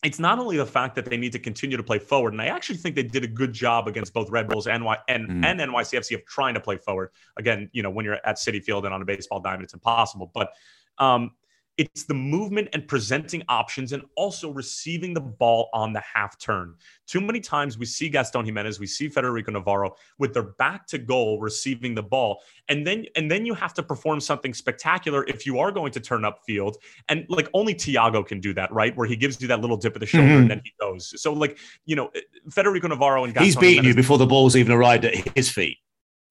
[0.05, 2.47] it's not only the fact that they need to continue to play forward, and I
[2.47, 5.45] actually think they did a good job against both Red Bulls and, y- and, mm.
[5.45, 7.11] and NYCFC of trying to play forward.
[7.37, 10.31] Again, you know, when you're at Citi Field and on a baseball diamond, it's impossible.
[10.35, 10.53] But
[10.99, 11.33] um,
[11.79, 16.75] it's the movement and presenting options and also receiving the ball on the half turn.
[17.07, 20.99] Too many times we see Gaston Jimenez, we see Federico Navarro with their back to
[20.99, 22.41] goal receiving the ball.
[22.69, 26.01] And then and then you have to perform something spectacular if you are going to
[26.01, 26.79] turn up field.
[27.09, 28.97] And like only Thiago can do that, right?
[28.97, 30.43] Where he gives you that little dip of the shoulder mm-hmm.
[30.43, 31.21] and then he goes.
[31.21, 32.11] So like, you know,
[32.51, 35.51] Federico Navarro and Gaston He's beaten Giménez, you before the ball's even arrived at his
[35.51, 35.77] feet.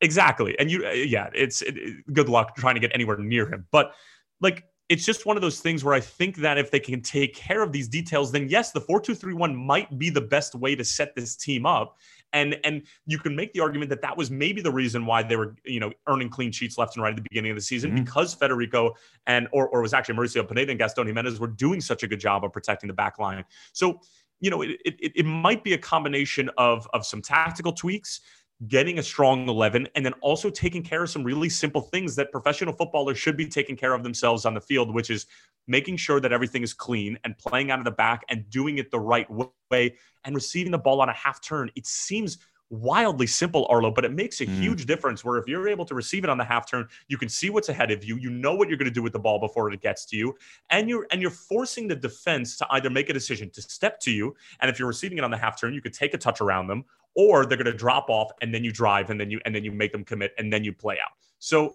[0.02, 0.58] Exactly.
[0.58, 1.76] And you yeah, it's it,
[2.12, 3.68] good luck trying to get anywhere near him.
[3.72, 3.94] But
[4.42, 7.34] like it's just one of those things where I think that if they can take
[7.36, 11.16] care of these details, then yes, the 4-2-3-1 might be the best way to set
[11.16, 11.98] this team up.
[12.34, 15.38] And and you can make the argument that that was maybe the reason why they
[15.38, 17.92] were, you know, earning clean sheets left and right at the beginning of the season
[17.92, 18.04] mm-hmm.
[18.04, 18.94] because Federico
[19.26, 22.20] and or or was actually Mauricio Pineda and Gaston Giménez were doing such a good
[22.20, 23.46] job of protecting the back line.
[23.72, 24.02] So,
[24.42, 28.20] you know, it, it, it might be a combination of of some tactical tweaks
[28.68, 32.32] getting a strong 11 and then also taking care of some really simple things that
[32.32, 35.26] professional footballers should be taking care of themselves on the field which is
[35.68, 38.92] making sure that everything is clean and playing out of the back and doing it
[38.92, 39.28] the right
[39.72, 41.70] way and receiving the ball on a half turn.
[41.76, 42.38] It seems
[42.72, 44.60] wildly simple arlo but it makes a mm.
[44.60, 47.30] huge difference where if you're able to receive it on the half turn you can
[47.30, 49.40] see what's ahead of you you know what you're going to do with the ball
[49.40, 50.36] before it gets to you
[50.72, 54.12] and you're and you're forcing the defense to either make a decision to step to
[54.12, 56.42] you and if you're receiving it on the half turn you could take a touch
[56.42, 56.84] around them
[57.16, 59.64] or they're going to drop off and then you drive and then you and then
[59.64, 61.14] you make them commit and then you play out.
[61.40, 61.74] So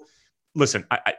[0.55, 1.15] listen, I, I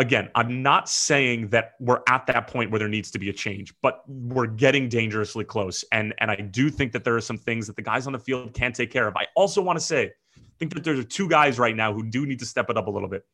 [0.00, 3.32] again, I'm not saying that we're at that point where there needs to be a
[3.32, 5.84] change, but we're getting dangerously close.
[5.92, 8.18] And and I do think that there are some things that the guys on the
[8.18, 9.14] field can't take care of.
[9.16, 12.24] I also want to say, I think that there's two guys right now who do
[12.24, 13.24] need to step it up a little bit.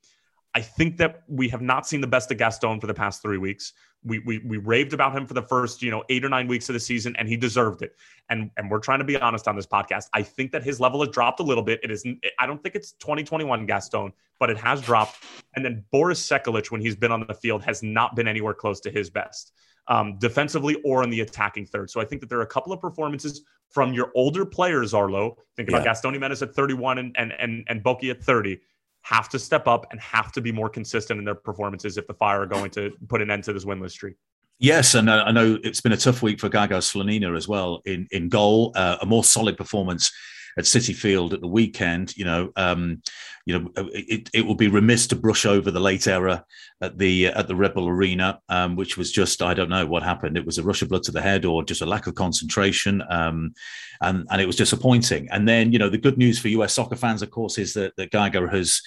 [0.56, 3.36] I think that we have not seen the best of Gaston for the past three
[3.36, 3.74] weeks.
[4.04, 6.70] We, we we raved about him for the first you know eight or nine weeks
[6.70, 7.94] of the season, and he deserved it.
[8.30, 10.08] And and we're trying to be honest on this podcast.
[10.14, 11.80] I think that his level has dropped a little bit.
[11.82, 12.24] It isn't.
[12.38, 15.22] I don't think it's 2021 Gaston, but it has dropped.
[15.56, 18.80] And then Boris Sekulic, when he's been on the field, has not been anywhere close
[18.80, 19.52] to his best.
[19.88, 21.90] Um, defensively or in the attacking third.
[21.90, 25.36] So I think that there are a couple of performances from your older players, Arlo.
[25.54, 25.84] Think about yeah.
[25.84, 28.58] Gaston Giménez at 31 and and and, and Boki at 30
[29.06, 32.14] have to step up and have to be more consistent in their performances if the
[32.14, 34.16] Fire are going to put an end to this winless streak.
[34.58, 37.82] Yes, and uh, I know it's been a tough week for Gaga Slonina as well
[37.84, 38.72] in in goal.
[38.74, 40.10] Uh, a more solid performance
[40.56, 42.16] at Citi Field at the weekend.
[42.16, 43.02] You know, um,
[43.44, 46.44] you know, uh, it, it will be remiss to brush over the late error
[46.80, 49.86] at the uh, at the Red Bull Arena, um, which was just I don't know
[49.86, 50.36] what happened.
[50.36, 53.02] It was a rush of blood to the head or just a lack of concentration,
[53.10, 53.52] um,
[54.00, 55.28] and and it was disappointing.
[55.30, 57.94] And then you know the good news for US soccer fans, of course, is that
[57.96, 58.80] that Gaga has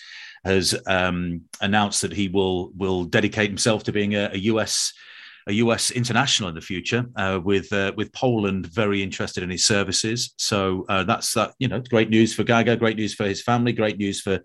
[0.43, 4.93] has um, announced that he will will dedicate himself to being a, a US
[5.47, 9.65] a US international in the future, uh, with uh, with Poland very interested in his
[9.65, 10.33] services.
[10.37, 11.53] So uh, that's that.
[11.59, 14.39] You know, great news for Gaga, great news for his family, great news for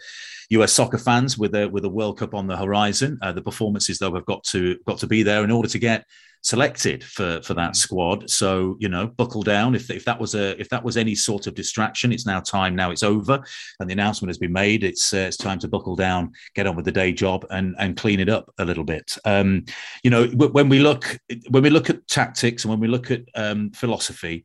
[0.51, 3.19] US soccer fans with a with a World Cup on the horizon.
[3.23, 6.05] Uh, the performances though have got to got to be there in order to get
[6.45, 8.29] selected for for that squad.
[8.31, 9.75] So you know, buckle down.
[9.75, 12.77] If if that was a if that was any sort of distraction, it's now time.
[12.77, 13.43] Now it's over,
[13.81, 14.85] and the announcement has been made.
[14.85, 17.97] It's uh, it's time to buckle down, get on with the day job, and and
[17.97, 19.17] clean it up a little bit.
[19.25, 19.65] Um,
[20.05, 23.23] you know, when we look when we look at tactics and when we look at
[23.35, 24.45] um, philosophy,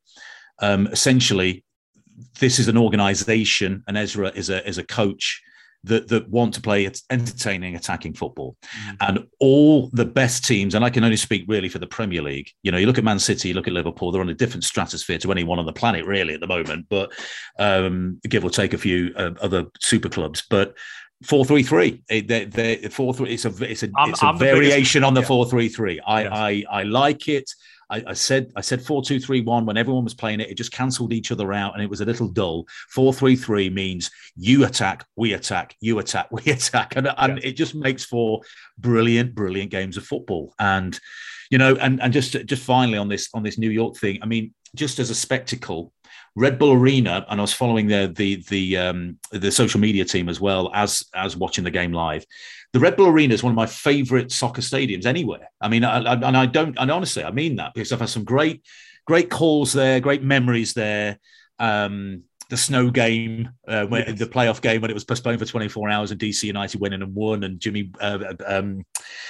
[0.61, 1.63] um, essentially,
[2.39, 5.41] this is an organization, and Ezra is a is a coach
[5.83, 8.97] that that want to play entertaining attacking football mm.
[9.01, 12.49] and all the best teams and i can only speak really for the premier league
[12.63, 14.63] you know you look at man city you look at liverpool they're on a different
[14.63, 17.11] stratosphere to anyone on the planet really at the moment but
[17.59, 20.75] um, give or take a few uh, other super clubs but
[21.23, 22.01] Four three three.
[22.93, 23.33] Four three.
[23.33, 25.99] It's a it's a I'm, it's a variation on the four three three.
[25.99, 27.51] I I I like it.
[27.89, 30.49] I, I, said I said four two three one when everyone was playing it.
[30.49, 32.65] It just cancelled each other out, and it was a little dull.
[32.89, 37.49] Four three three means you attack, we attack, you attack, we attack, and, and yeah.
[37.49, 38.41] it just makes for
[38.77, 40.53] brilliant, brilliant games of football.
[40.59, 40.99] And
[41.49, 44.19] you know, and and just just finally on this on this New York thing.
[44.21, 45.93] I mean, just as a spectacle,
[46.35, 50.29] Red Bull Arena, and I was following the the the um, the social media team
[50.29, 52.25] as well as as watching the game live
[52.71, 55.49] the Red Bull Arena is one of my favorite soccer stadiums anywhere.
[55.59, 58.09] I mean, I, I, and I don't, and honestly, I mean that because I've had
[58.09, 58.63] some great,
[59.05, 61.17] great calls there, great memories there.
[61.57, 64.19] Um, the snow game, uh, when, yes.
[64.19, 67.13] the playoff game when it was postponed for 24 hours and DC United winning and
[67.13, 68.83] won, and Jimmy, uh, um,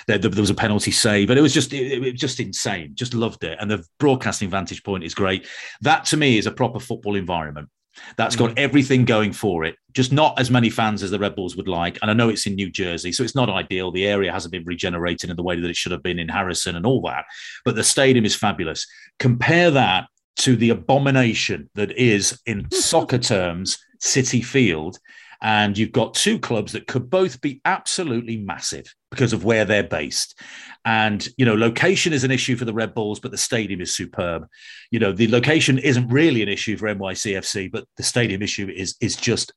[0.08, 2.92] there, there, was a penalty save, but it was just, it, it was just insane.
[2.96, 5.46] Just loved it, and the broadcasting vantage point is great.
[5.82, 7.70] That to me is a proper football environment.
[8.18, 8.60] That's got mm-hmm.
[8.60, 9.76] everything going for it.
[9.94, 11.98] Just not as many fans as the Red Bulls would like.
[12.02, 13.92] And I know it's in New Jersey, so it's not ideal.
[13.92, 16.76] The area hasn't been regenerated in the way that it should have been in Harrison
[16.76, 17.26] and all that.
[17.66, 18.88] But the stadium is fabulous.
[19.18, 25.00] Compare that to the abomination that is, in soccer terms, Citi Field.
[25.42, 29.84] And you've got two clubs that could both be absolutely massive because of where they're
[29.84, 30.38] based.
[30.84, 33.96] And, you know, location is an issue for the Red Bulls, but the stadium is
[33.96, 34.48] superb.
[34.92, 38.96] You know, the location isn't really an issue for NYCFC, but the stadium issue is
[39.00, 39.54] is just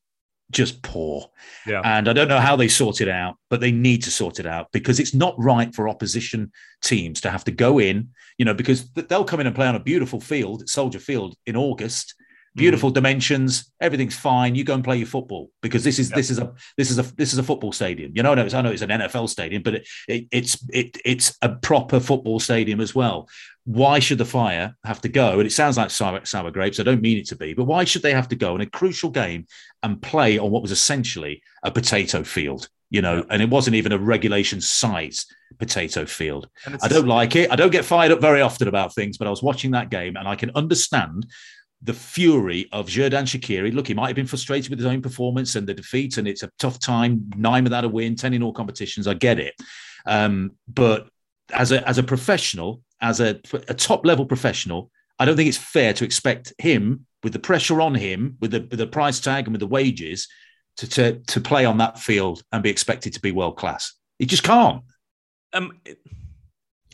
[0.52, 1.30] just poor.
[1.66, 1.80] Yeah.
[1.84, 4.46] And I don't know how they sort it out, but they need to sort it
[4.46, 8.54] out because it's not right for opposition teams to have to go in, you know,
[8.54, 12.14] because they'll come in and play on a beautiful field, Soldier Field in August,
[12.54, 12.94] beautiful mm.
[12.94, 16.52] dimensions everything's fine you go and play your football because this is this is a
[16.76, 18.70] this is a this is a football stadium you know I know it's, I know
[18.70, 22.94] it's an NFL stadium but it, it, it's it, it's a proper football stadium as
[22.94, 23.28] well
[23.64, 26.82] why should the fire have to go and it sounds like sour, sour grapes I
[26.82, 29.10] don't mean it to be but why should they have to go in a crucial
[29.10, 29.46] game
[29.82, 33.92] and play on what was essentially a potato field you know and it wasn't even
[33.92, 35.26] a regulation size
[35.58, 36.48] potato field.
[36.82, 37.50] I don't like it.
[37.50, 40.16] I don't get fired up very often about things, but I was watching that game
[40.16, 41.26] and I can understand
[41.82, 43.72] the fury of Xherdan Shaqiri.
[43.72, 46.42] Look, he might have been frustrated with his own performance and the defeat, and it's
[46.42, 49.08] a tough time, nine without a win, 10 in all competitions.
[49.08, 49.54] I get it.
[50.06, 51.08] Um, but
[51.52, 55.58] as a, as a professional, as a, a top level professional, I don't think it's
[55.58, 59.44] fair to expect him, with the pressure on him, with the, with the price tag
[59.44, 60.28] and with the wages,
[60.78, 63.92] to, to, to play on that field and be expected to be world class.
[64.18, 64.82] He just can't.
[65.52, 65.98] Um, it-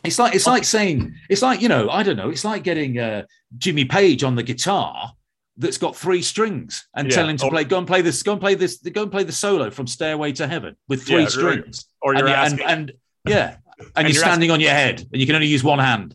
[0.04, 2.30] it's like it's like saying it's like you know I don't know.
[2.30, 3.24] It's like getting uh,
[3.56, 5.12] Jimmy Page on the guitar
[5.56, 7.14] that's got three strings and yeah.
[7.16, 7.64] tell him to play.
[7.64, 8.22] Go and play this.
[8.22, 8.76] Go and play this.
[8.76, 11.84] Go and play the solo from Stairway to Heaven with three yeah, strings.
[12.00, 12.92] Or you're and, asking, and, and
[13.26, 15.64] yeah, and, and you're, you're, standing asking, on your head and you can only use
[15.64, 16.14] one hand.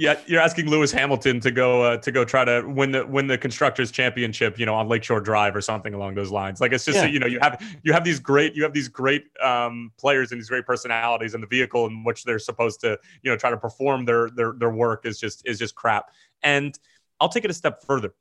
[0.00, 3.26] Yeah, you're asking Lewis Hamilton to go uh, to go try to win the win
[3.26, 6.60] the constructors championship, you know, on Lakeshore Drive or something along those lines.
[6.60, 7.06] Like it's just yeah.
[7.06, 10.40] you know you have you have these great you have these great um, players and
[10.40, 13.56] these great personalities, and the vehicle in which they're supposed to you know try to
[13.56, 16.12] perform their their their work is just is just crap.
[16.44, 16.78] And
[17.20, 18.14] I'll take it a step further.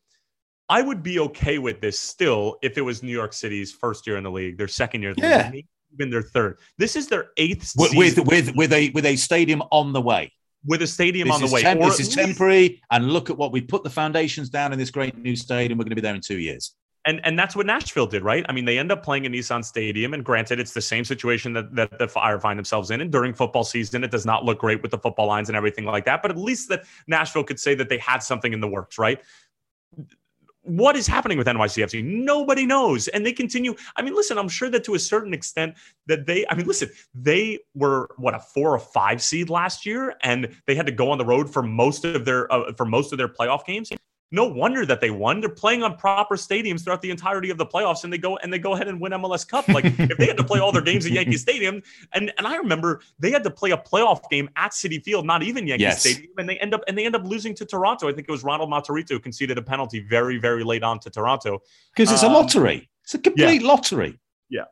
[0.70, 4.18] I would be okay with this still if it was New York City's first year
[4.18, 5.52] in the league, their second year in the yeah.
[5.52, 6.60] league, even their third.
[6.78, 10.32] This is their eighth with, with with with a with a stadium on the way
[10.66, 11.62] with a stadium this on the way.
[11.62, 12.82] Temp- this is temporary.
[12.92, 15.78] And look at what we put the foundations down in this great new stadium.
[15.78, 16.76] We're going to be there in two years.
[17.06, 18.46] And, and that's what Nashville did, right?
[18.50, 21.54] I mean, they end up playing in Nissan Stadium, and granted, it's the same situation
[21.54, 23.00] that, that the Fire find themselves in.
[23.00, 25.86] And during football season, it does not look great with the football lines and everything
[25.86, 26.22] like that.
[26.22, 29.22] But at least that Nashville could say that they had something in the works, right?
[30.68, 32.04] What is happening with NYCFC?
[32.04, 33.08] Nobody knows.
[33.08, 33.76] And they continue.
[33.96, 35.76] I mean, listen, I'm sure that to a certain extent
[36.08, 40.16] that they, I mean, listen, they were what a four or five seed last year,
[40.22, 43.12] and they had to go on the road for most of their uh, for most
[43.12, 43.92] of their playoff games
[44.32, 45.40] no wonder that they won.
[45.40, 48.52] They're playing on proper stadiums throughout the entirety of the playoffs, and they go and
[48.52, 49.68] they go ahead and win MLS Cup.
[49.70, 51.82] Like if they had to play all their games at Yankee Stadium,
[52.14, 55.44] and and I remember they had to play a playoff game at Citi Field, not
[55.44, 56.02] even Yankee yes.
[56.02, 58.10] Stadium, and they end up and they end up losing to Toronto.
[58.10, 61.62] I think it was Ronald Matarrita conceded a penalty very very late on to Toronto
[61.96, 62.90] because it's um, a lottery.
[63.04, 63.68] It's a complete yeah.
[63.68, 64.20] lottery.
[64.50, 64.66] Yeah.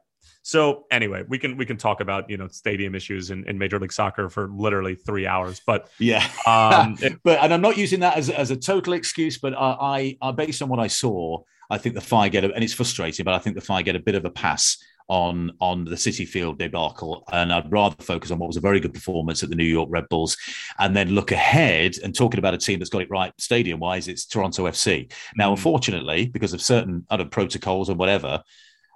[0.46, 3.80] So anyway, we can we can talk about you know stadium issues in, in Major
[3.80, 5.60] League Soccer for literally three hours.
[5.66, 9.40] But yeah, um, it, but and I'm not using that as, as a total excuse,
[9.40, 12.64] but I, I, based on what I saw, I think the Fire get a, and
[12.64, 14.78] it's frustrating, but I think the Fire get a bit of a pass
[15.08, 18.80] on on the Citi Field debacle, and I'd rather focus on what was a very
[18.80, 20.38] good performance at the New York Red Bulls,
[20.78, 24.08] and then look ahead and talking about a team that's got it right stadium wise.
[24.08, 25.12] It's Toronto FC.
[25.36, 25.54] Now, mm.
[25.54, 28.44] unfortunately, because of certain other protocols and whatever.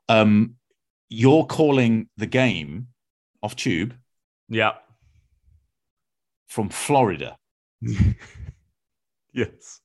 [0.08, 0.56] Um,
[1.10, 2.88] you're calling the game
[3.42, 3.96] off tube.
[4.48, 4.74] Yeah.
[6.48, 7.38] From Florida.
[9.34, 9.82] yes.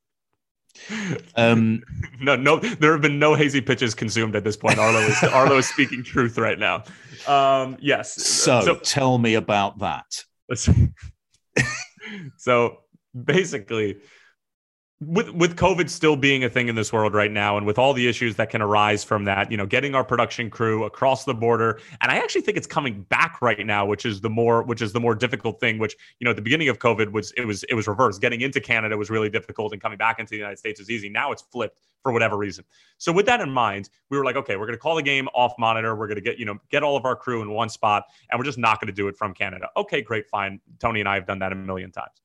[1.37, 1.83] Um,
[2.21, 4.79] no, no, there have been no hazy pitches consumed at this point.
[4.79, 6.85] Arlo is Arlo is speaking truth right now.
[7.27, 8.15] Um, yes.
[8.23, 10.25] So, so tell me about that.
[12.37, 12.79] so
[13.25, 13.99] basically,
[15.07, 17.93] with with COVID still being a thing in this world right now, and with all
[17.93, 21.35] the issues that can arise from that, you know, getting our production crew across the
[21.35, 24.83] border, and I actually think it's coming back right now, which is the more which
[24.83, 25.79] is the more difficult thing.
[25.79, 28.21] Which you know, at the beginning of COVID was it was it was reversed.
[28.21, 31.09] Getting into Canada was really difficult, and coming back into the United States is easy.
[31.09, 32.65] Now it's flipped for whatever reason.
[32.99, 35.29] So with that in mind, we were like, okay, we're going to call the game
[35.35, 35.97] off monitor.
[35.97, 38.39] We're going to get you know get all of our crew in one spot, and
[38.39, 39.69] we're just not going to do it from Canada.
[39.77, 40.61] Okay, great, fine.
[40.79, 42.23] Tony and I have done that a million times.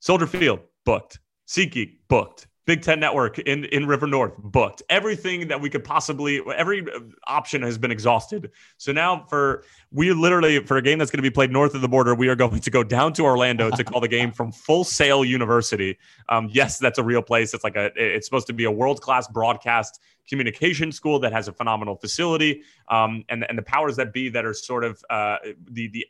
[0.00, 1.20] Soldier Field booked.
[1.52, 2.46] SeatGeek booked.
[2.64, 4.82] Big Ten Network in, in River North booked.
[4.88, 6.86] Everything that we could possibly, every
[7.26, 8.52] option has been exhausted.
[8.76, 11.80] So now for, we literally, for a game that's going to be played north of
[11.80, 14.52] the border, we are going to go down to Orlando to call the game from
[14.52, 15.98] Full Sail University.
[16.28, 17.52] Um, yes, that's a real place.
[17.52, 21.48] It's like a, it's supposed to be a world class broadcast communication school that has
[21.48, 22.62] a phenomenal facility.
[22.88, 25.38] Um, and, and the powers that be that are sort of uh,
[25.68, 26.06] the, the,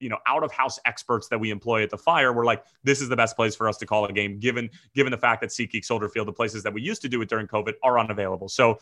[0.00, 3.00] you know out of house experts that we employ at the fire were like this
[3.00, 5.50] is the best place for us to call a game given given the fact that
[5.50, 8.48] SeatGeek Soldier Field the places that we used to do it during COVID are unavailable
[8.48, 8.78] so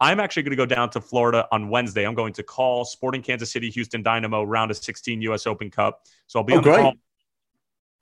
[0.00, 2.04] I'm actually going to go down to Florida on Wednesday.
[2.04, 5.46] I'm going to call Sporting Kansas City, Houston Dynamo, round of 16 U.S.
[5.46, 6.02] Open Cup.
[6.26, 6.76] So I'll be oh, on great.
[6.76, 6.94] the call.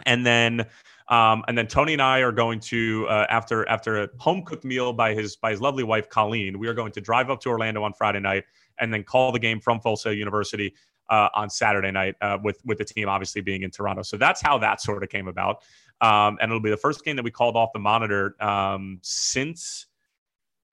[0.06, 0.66] And then,
[1.08, 4.64] um, and then Tony and I are going to uh, after after a home cooked
[4.64, 6.58] meal by his by his lovely wife Colleen.
[6.58, 8.44] We are going to drive up to Orlando on Friday night
[8.80, 10.74] and then call the game from Full Sail University
[11.12, 14.02] uh, on Saturday night uh, with with the team obviously being in Toronto.
[14.02, 15.62] So that's how that sort of came about.
[16.00, 19.86] Um, and it'll be the first game that we called off the monitor um, since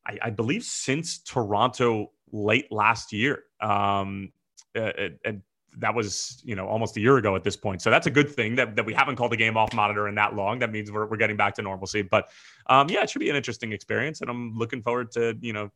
[0.08, 3.44] I, I, believe since Toronto late last year.
[3.62, 4.32] Um,
[4.76, 4.92] uh,
[5.24, 5.44] and
[5.78, 8.30] that was you know almost a year ago at this point so that's a good
[8.30, 10.92] thing that, that we haven't called the game off monitor in that long that means
[10.92, 12.30] we're, we're getting back to normalcy but
[12.68, 15.70] um, yeah it should be an interesting experience and i'm looking forward to you know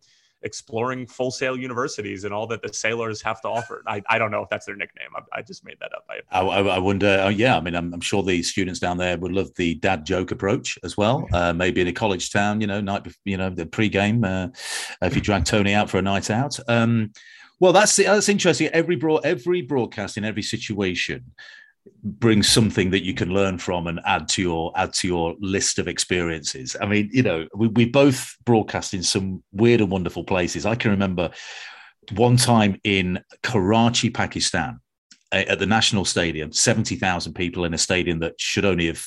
[0.44, 3.84] exploring full sail universities and all that the sailors have to offer.
[3.88, 5.10] I, I don't know if that's their nickname.
[5.16, 6.06] I, I just made that up.
[6.32, 7.08] I, I, I wonder.
[7.08, 10.06] Uh, yeah, I mean, I'm, I'm, sure the students down there would love the dad
[10.06, 11.28] joke approach as well.
[11.34, 14.48] Uh, maybe in a college town, you know, night, you know, the pre-game, uh,
[15.02, 16.60] if you drag Tony out for a night out.
[16.68, 17.12] Um,
[17.60, 18.68] well, that's that's interesting.
[18.68, 21.32] Every broad, every broadcast in every situation
[22.04, 25.80] bring something that you can learn from and add to your add to your list
[25.80, 26.76] of experiences.
[26.80, 30.66] I mean, you know, we, we both broadcast in some weird and wonderful places.
[30.66, 31.32] I can remember
[32.12, 34.80] one time in Karachi, Pakistan,
[35.32, 39.04] at the National Stadium, 70,000 people in a stadium that should only have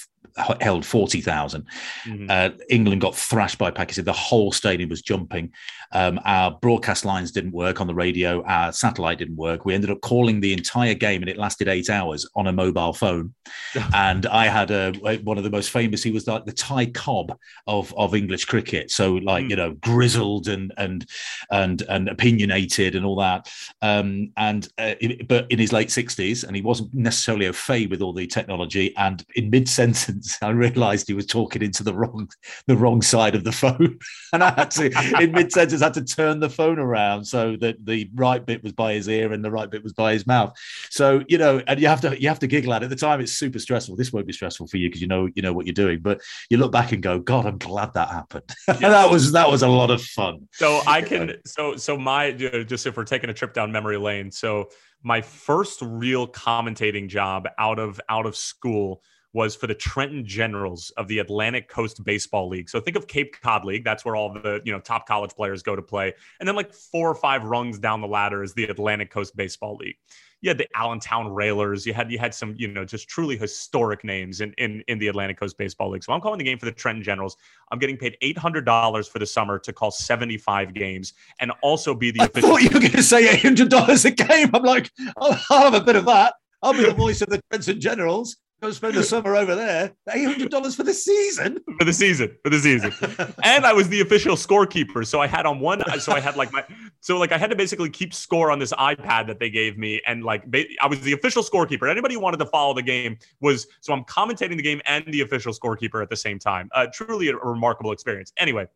[0.61, 1.67] held 40,000.
[2.05, 2.27] Mm-hmm.
[2.29, 4.05] Uh, England got thrashed by Pakistan.
[4.05, 5.53] The whole stadium was jumping.
[5.93, 8.43] Um, our broadcast lines didn't work on the radio.
[8.45, 9.65] Our satellite didn't work.
[9.65, 12.93] We ended up calling the entire game, and it lasted eight hours on a mobile
[12.93, 13.35] phone.
[13.95, 16.03] and I had a, one of the most famous.
[16.03, 18.91] He was like the Ty Cobb of of English cricket.
[18.91, 19.51] So like mm.
[19.51, 21.07] you know, grizzled and and
[21.51, 23.51] and and opinionated and all that.
[23.83, 24.95] Um, and uh,
[25.29, 28.95] but in his late sixties, and he wasn't necessarily au fait with all the technology.
[28.97, 32.29] And in mid sentence sentence, I realised he was talking into the wrong
[32.67, 33.99] the wrong side of the phone,
[34.33, 34.87] and I had to
[35.21, 38.73] in mid sentence had to turn the phone around so that the right bit was
[38.73, 40.57] by his ear and the right bit was by his mouth.
[40.91, 42.87] So you know, and you have to you have to giggle at it.
[42.87, 43.97] At the time, it's super stressful.
[43.97, 46.21] This won't be stressful for you because you know you know what you're doing, but
[46.51, 48.45] you look back and go, God, I'm glad that happened.
[48.77, 48.91] Yeah.
[48.91, 50.49] that was that was a lot of fun.
[50.53, 54.31] So I can so so my just if we're taking a trip down memory lane,
[54.31, 54.69] so
[55.03, 59.03] my first real commentating job out of out of school
[59.37, 62.71] was for the Trenton Generals of the Atlantic Coast Baseball League.
[62.71, 63.85] So think of Cape Cod League.
[63.85, 66.15] That's where all the you know top college players go to play.
[66.41, 69.77] And then like four or five rungs down the ladder is the Atlantic Coast Baseball
[69.77, 69.97] League.
[70.41, 71.85] You had the Allentown Railers.
[71.85, 75.09] You had you had some you know just truly historic names in in, in the
[75.09, 76.03] Atlantic Coast Baseball League.
[76.03, 77.37] So I'm calling the game for the Trenton Generals.
[77.71, 81.95] I'm getting paid eight hundred dollars for the summer to call 75 games and also
[81.95, 82.23] be the.
[82.23, 84.49] I official- thought you were going to say eight hundred dollars a game.
[84.55, 86.37] I'm like, I'll have a bit of that.
[86.63, 88.39] I'll be the voice of the Trenton Generals.
[88.63, 89.93] Go spend the summer over there.
[90.11, 91.59] Eight hundred dollars for the season.
[91.79, 92.35] For the season.
[92.43, 92.91] For the season.
[93.43, 95.83] and I was the official scorekeeper, so I had on one.
[96.01, 96.65] So I had like my.
[97.01, 100.01] So like I had to basically keep score on this iPad that they gave me,
[100.07, 100.45] and like
[100.81, 101.91] I was the official scorekeeper.
[101.91, 103.67] Anybody who wanted to follow the game was.
[103.81, 106.71] So I'm commentating the game and the official scorekeeper at the same time.
[106.73, 108.33] Uh, truly a remarkable experience.
[108.39, 108.67] Anyway,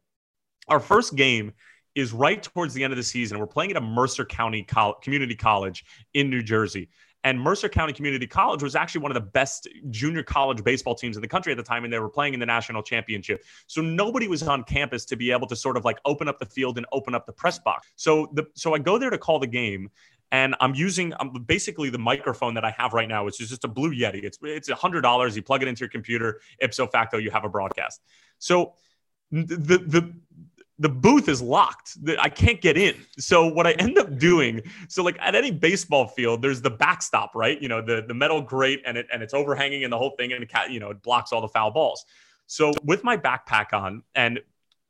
[0.68, 1.52] our first game
[1.94, 3.38] is right towards the end of the season.
[3.38, 4.66] We're playing at a Mercer County
[5.02, 6.88] Community College in New Jersey.
[7.24, 11.16] And Mercer County Community College was actually one of the best junior college baseball teams
[11.16, 13.44] in the country at the time, and they were playing in the national championship.
[13.66, 16.46] So nobody was on campus to be able to sort of like open up the
[16.46, 17.88] field and open up the press box.
[17.96, 19.90] So the so I go there to call the game,
[20.32, 23.64] and I'm using um, basically the microphone that I have right now, which is just
[23.64, 24.22] a Blue Yeti.
[24.22, 25.36] It's it's a hundred dollars.
[25.36, 28.00] You plug it into your computer, ipso facto, you have a broadcast.
[28.38, 28.74] So
[29.30, 30.14] the the
[30.80, 31.98] the booth is locked.
[32.18, 32.96] I can't get in.
[33.18, 37.34] So what I end up doing, so like at any baseball field, there's the backstop,
[37.34, 37.60] right?
[37.60, 40.32] You know, the the metal grate and it and it's overhanging and the whole thing
[40.32, 42.06] and it, you know it blocks all the foul balls.
[42.46, 44.40] So with my backpack on and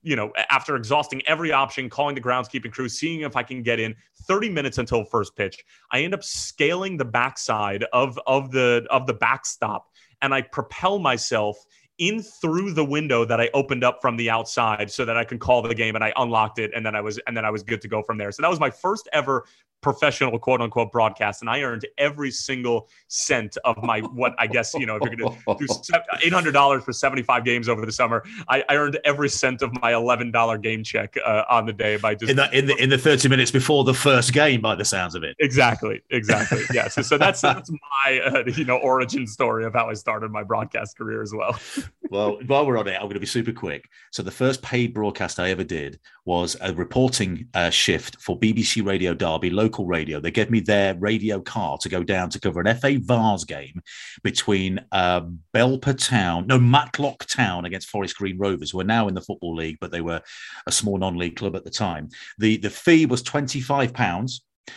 [0.03, 3.81] you know after exhausting every option, calling the groundskeeping crew, seeing if I can get
[3.81, 8.87] in, 30 minutes until first pitch, I end up scaling the backside of of the
[8.91, 9.89] of the backstop
[10.23, 11.65] and I propel myself
[12.01, 15.39] in through the window that I opened up from the outside so that I can
[15.39, 17.63] call the game and I unlocked it and then I was and then I was
[17.63, 18.33] good to go from there.
[18.33, 19.45] So that was my first ever
[19.83, 24.75] professional quote unquote broadcast, and I earned every single cent of my what I guess
[24.75, 27.85] you know if you're going to do eight hundred dollars for seventy five games over
[27.85, 31.67] the summer, I, I, earned every cent of my eleven dollar game check uh, on
[31.67, 34.33] the day by just in the, in the in the thirty minutes before the first
[34.33, 35.37] game, by the sounds of it.
[35.39, 36.63] Exactly, exactly.
[36.75, 36.89] yeah.
[36.89, 40.43] So, so that's that's my uh, you know origin story of how I started my
[40.43, 41.59] broadcast career as well.
[42.11, 43.89] well, while we're on it, I'm going to be super quick.
[44.11, 48.85] So the first paid broadcast I ever did was a reporting uh, shift for BBC
[48.85, 50.21] Radio Derby, local radio.
[50.21, 53.83] They gave me their radio car to go down to cover an FA Vase game
[54.23, 55.23] between uh,
[55.55, 59.55] Belper Town, no, Matlock Town against Forest Green Rovers, who are now in the Football
[59.55, 60.21] League, but they were
[60.67, 62.09] a small non-league club at the time.
[62.39, 63.93] The, the fee was £25.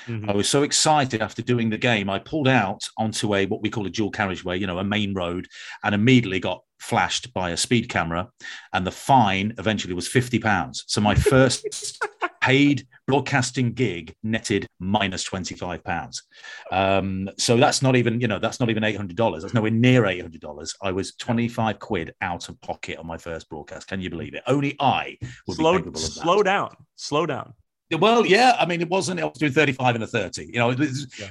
[0.08, 0.30] Mm-hmm.
[0.30, 2.10] I was so excited after doing the game.
[2.10, 5.14] I pulled out onto a what we call a dual carriageway, you know, a main
[5.14, 5.48] road,
[5.84, 8.30] and immediately got flashed by a speed camera.
[8.74, 10.84] And the fine eventually was fifty pounds.
[10.88, 12.04] So my first
[12.44, 16.24] paid broadcasting gig netted minus twenty five pounds.
[16.72, 19.44] Um, so that's not even, you know, that's not even eight hundred dollars.
[19.44, 20.76] That's nowhere near eight hundred dollars.
[20.82, 23.88] I was twenty five quid out of pocket on my first broadcast.
[23.88, 24.44] Can you believe it?
[24.46, 25.18] Only I
[25.48, 26.22] would slow, be capable of that.
[26.22, 26.76] Slow down.
[26.98, 27.54] Slow down.
[27.98, 28.58] Well, yeah.
[28.60, 29.22] I mean, it wasn't.
[29.22, 30.48] I was doing thirty-five and a thirty.
[30.48, 30.80] You know, it,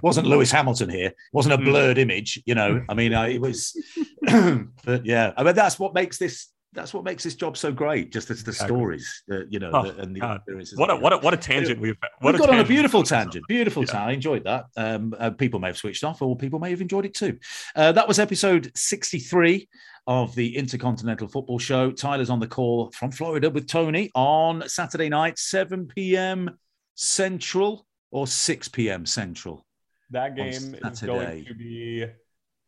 [0.02, 1.08] wasn't Lewis Hamilton here.
[1.08, 1.64] It wasn't a hmm.
[1.64, 2.42] blurred image.
[2.46, 3.76] You know, I mean, uh, it was.
[4.84, 6.48] but yeah, I mean, that's what makes this.
[6.74, 8.12] That's what makes this job so great.
[8.12, 8.76] Just as the exactly.
[8.76, 10.36] stories, that, you know, oh, the, and the God.
[10.36, 10.78] experiences.
[10.78, 11.96] What a what a what a tangent we've.
[12.20, 13.46] What we've got on a beautiful tangent.
[13.46, 14.04] Beautiful yeah.
[14.04, 14.66] I enjoyed that.
[14.76, 17.38] Um, uh, people may have switched off, or people may have enjoyed it too.
[17.76, 19.68] Uh, that was episode sixty-three
[20.06, 21.92] of the Intercontinental Football Show.
[21.92, 26.58] Tyler's on the call from Florida with Tony on Saturday night, 7 p.m.
[26.94, 29.06] Central or 6 p.m.
[29.06, 29.64] Central.
[30.10, 32.06] That game is going to be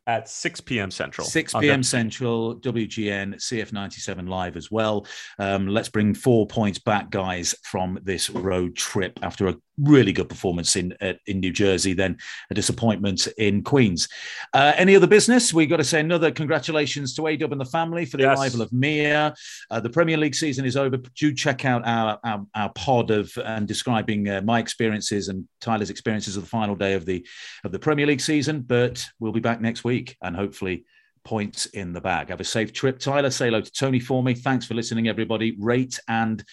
[0.06, 0.90] at 6 p.m.
[0.90, 1.26] Central.
[1.26, 1.82] 6 p.m.
[1.82, 5.06] Central, WGN, CF97 live as well.
[5.38, 10.28] Um, let's bring four points back, guys, from this road trip after a really good
[10.28, 12.18] performance in uh, in New Jersey, then
[12.50, 14.08] a disappointment in Queens.
[14.52, 15.52] Uh, any other business?
[15.52, 18.38] We've got to say another congratulations to Adub and the family for the yes.
[18.38, 19.34] arrival of Mia.
[19.70, 20.96] Uh, the Premier League season is over.
[20.96, 25.90] Do check out our our, our pod of and describing uh, my experiences and Tyler's
[25.90, 27.26] experiences of the final day of the
[27.64, 28.60] of the Premier League season.
[28.60, 30.84] But we'll be back next week and hopefully
[31.24, 32.28] points in the bag.
[32.28, 33.30] Have a safe trip, Tyler.
[33.30, 34.34] Say hello to Tony for me.
[34.34, 35.56] Thanks for listening, everybody.
[35.58, 36.44] Rate and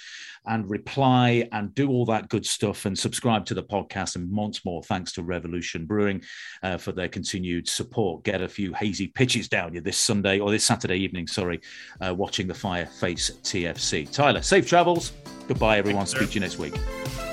[0.45, 4.15] and reply and do all that good stuff and subscribe to the podcast.
[4.15, 6.21] And once more, thanks to Revolution Brewing
[6.63, 8.23] uh, for their continued support.
[8.23, 11.61] Get a few hazy pitches down you this Sunday or this Saturday evening, sorry,
[12.05, 14.11] uh, watching the Fire face TFC.
[14.11, 15.13] Tyler, safe travels.
[15.47, 16.05] Goodbye, everyone.
[16.07, 17.30] Speak to you next week.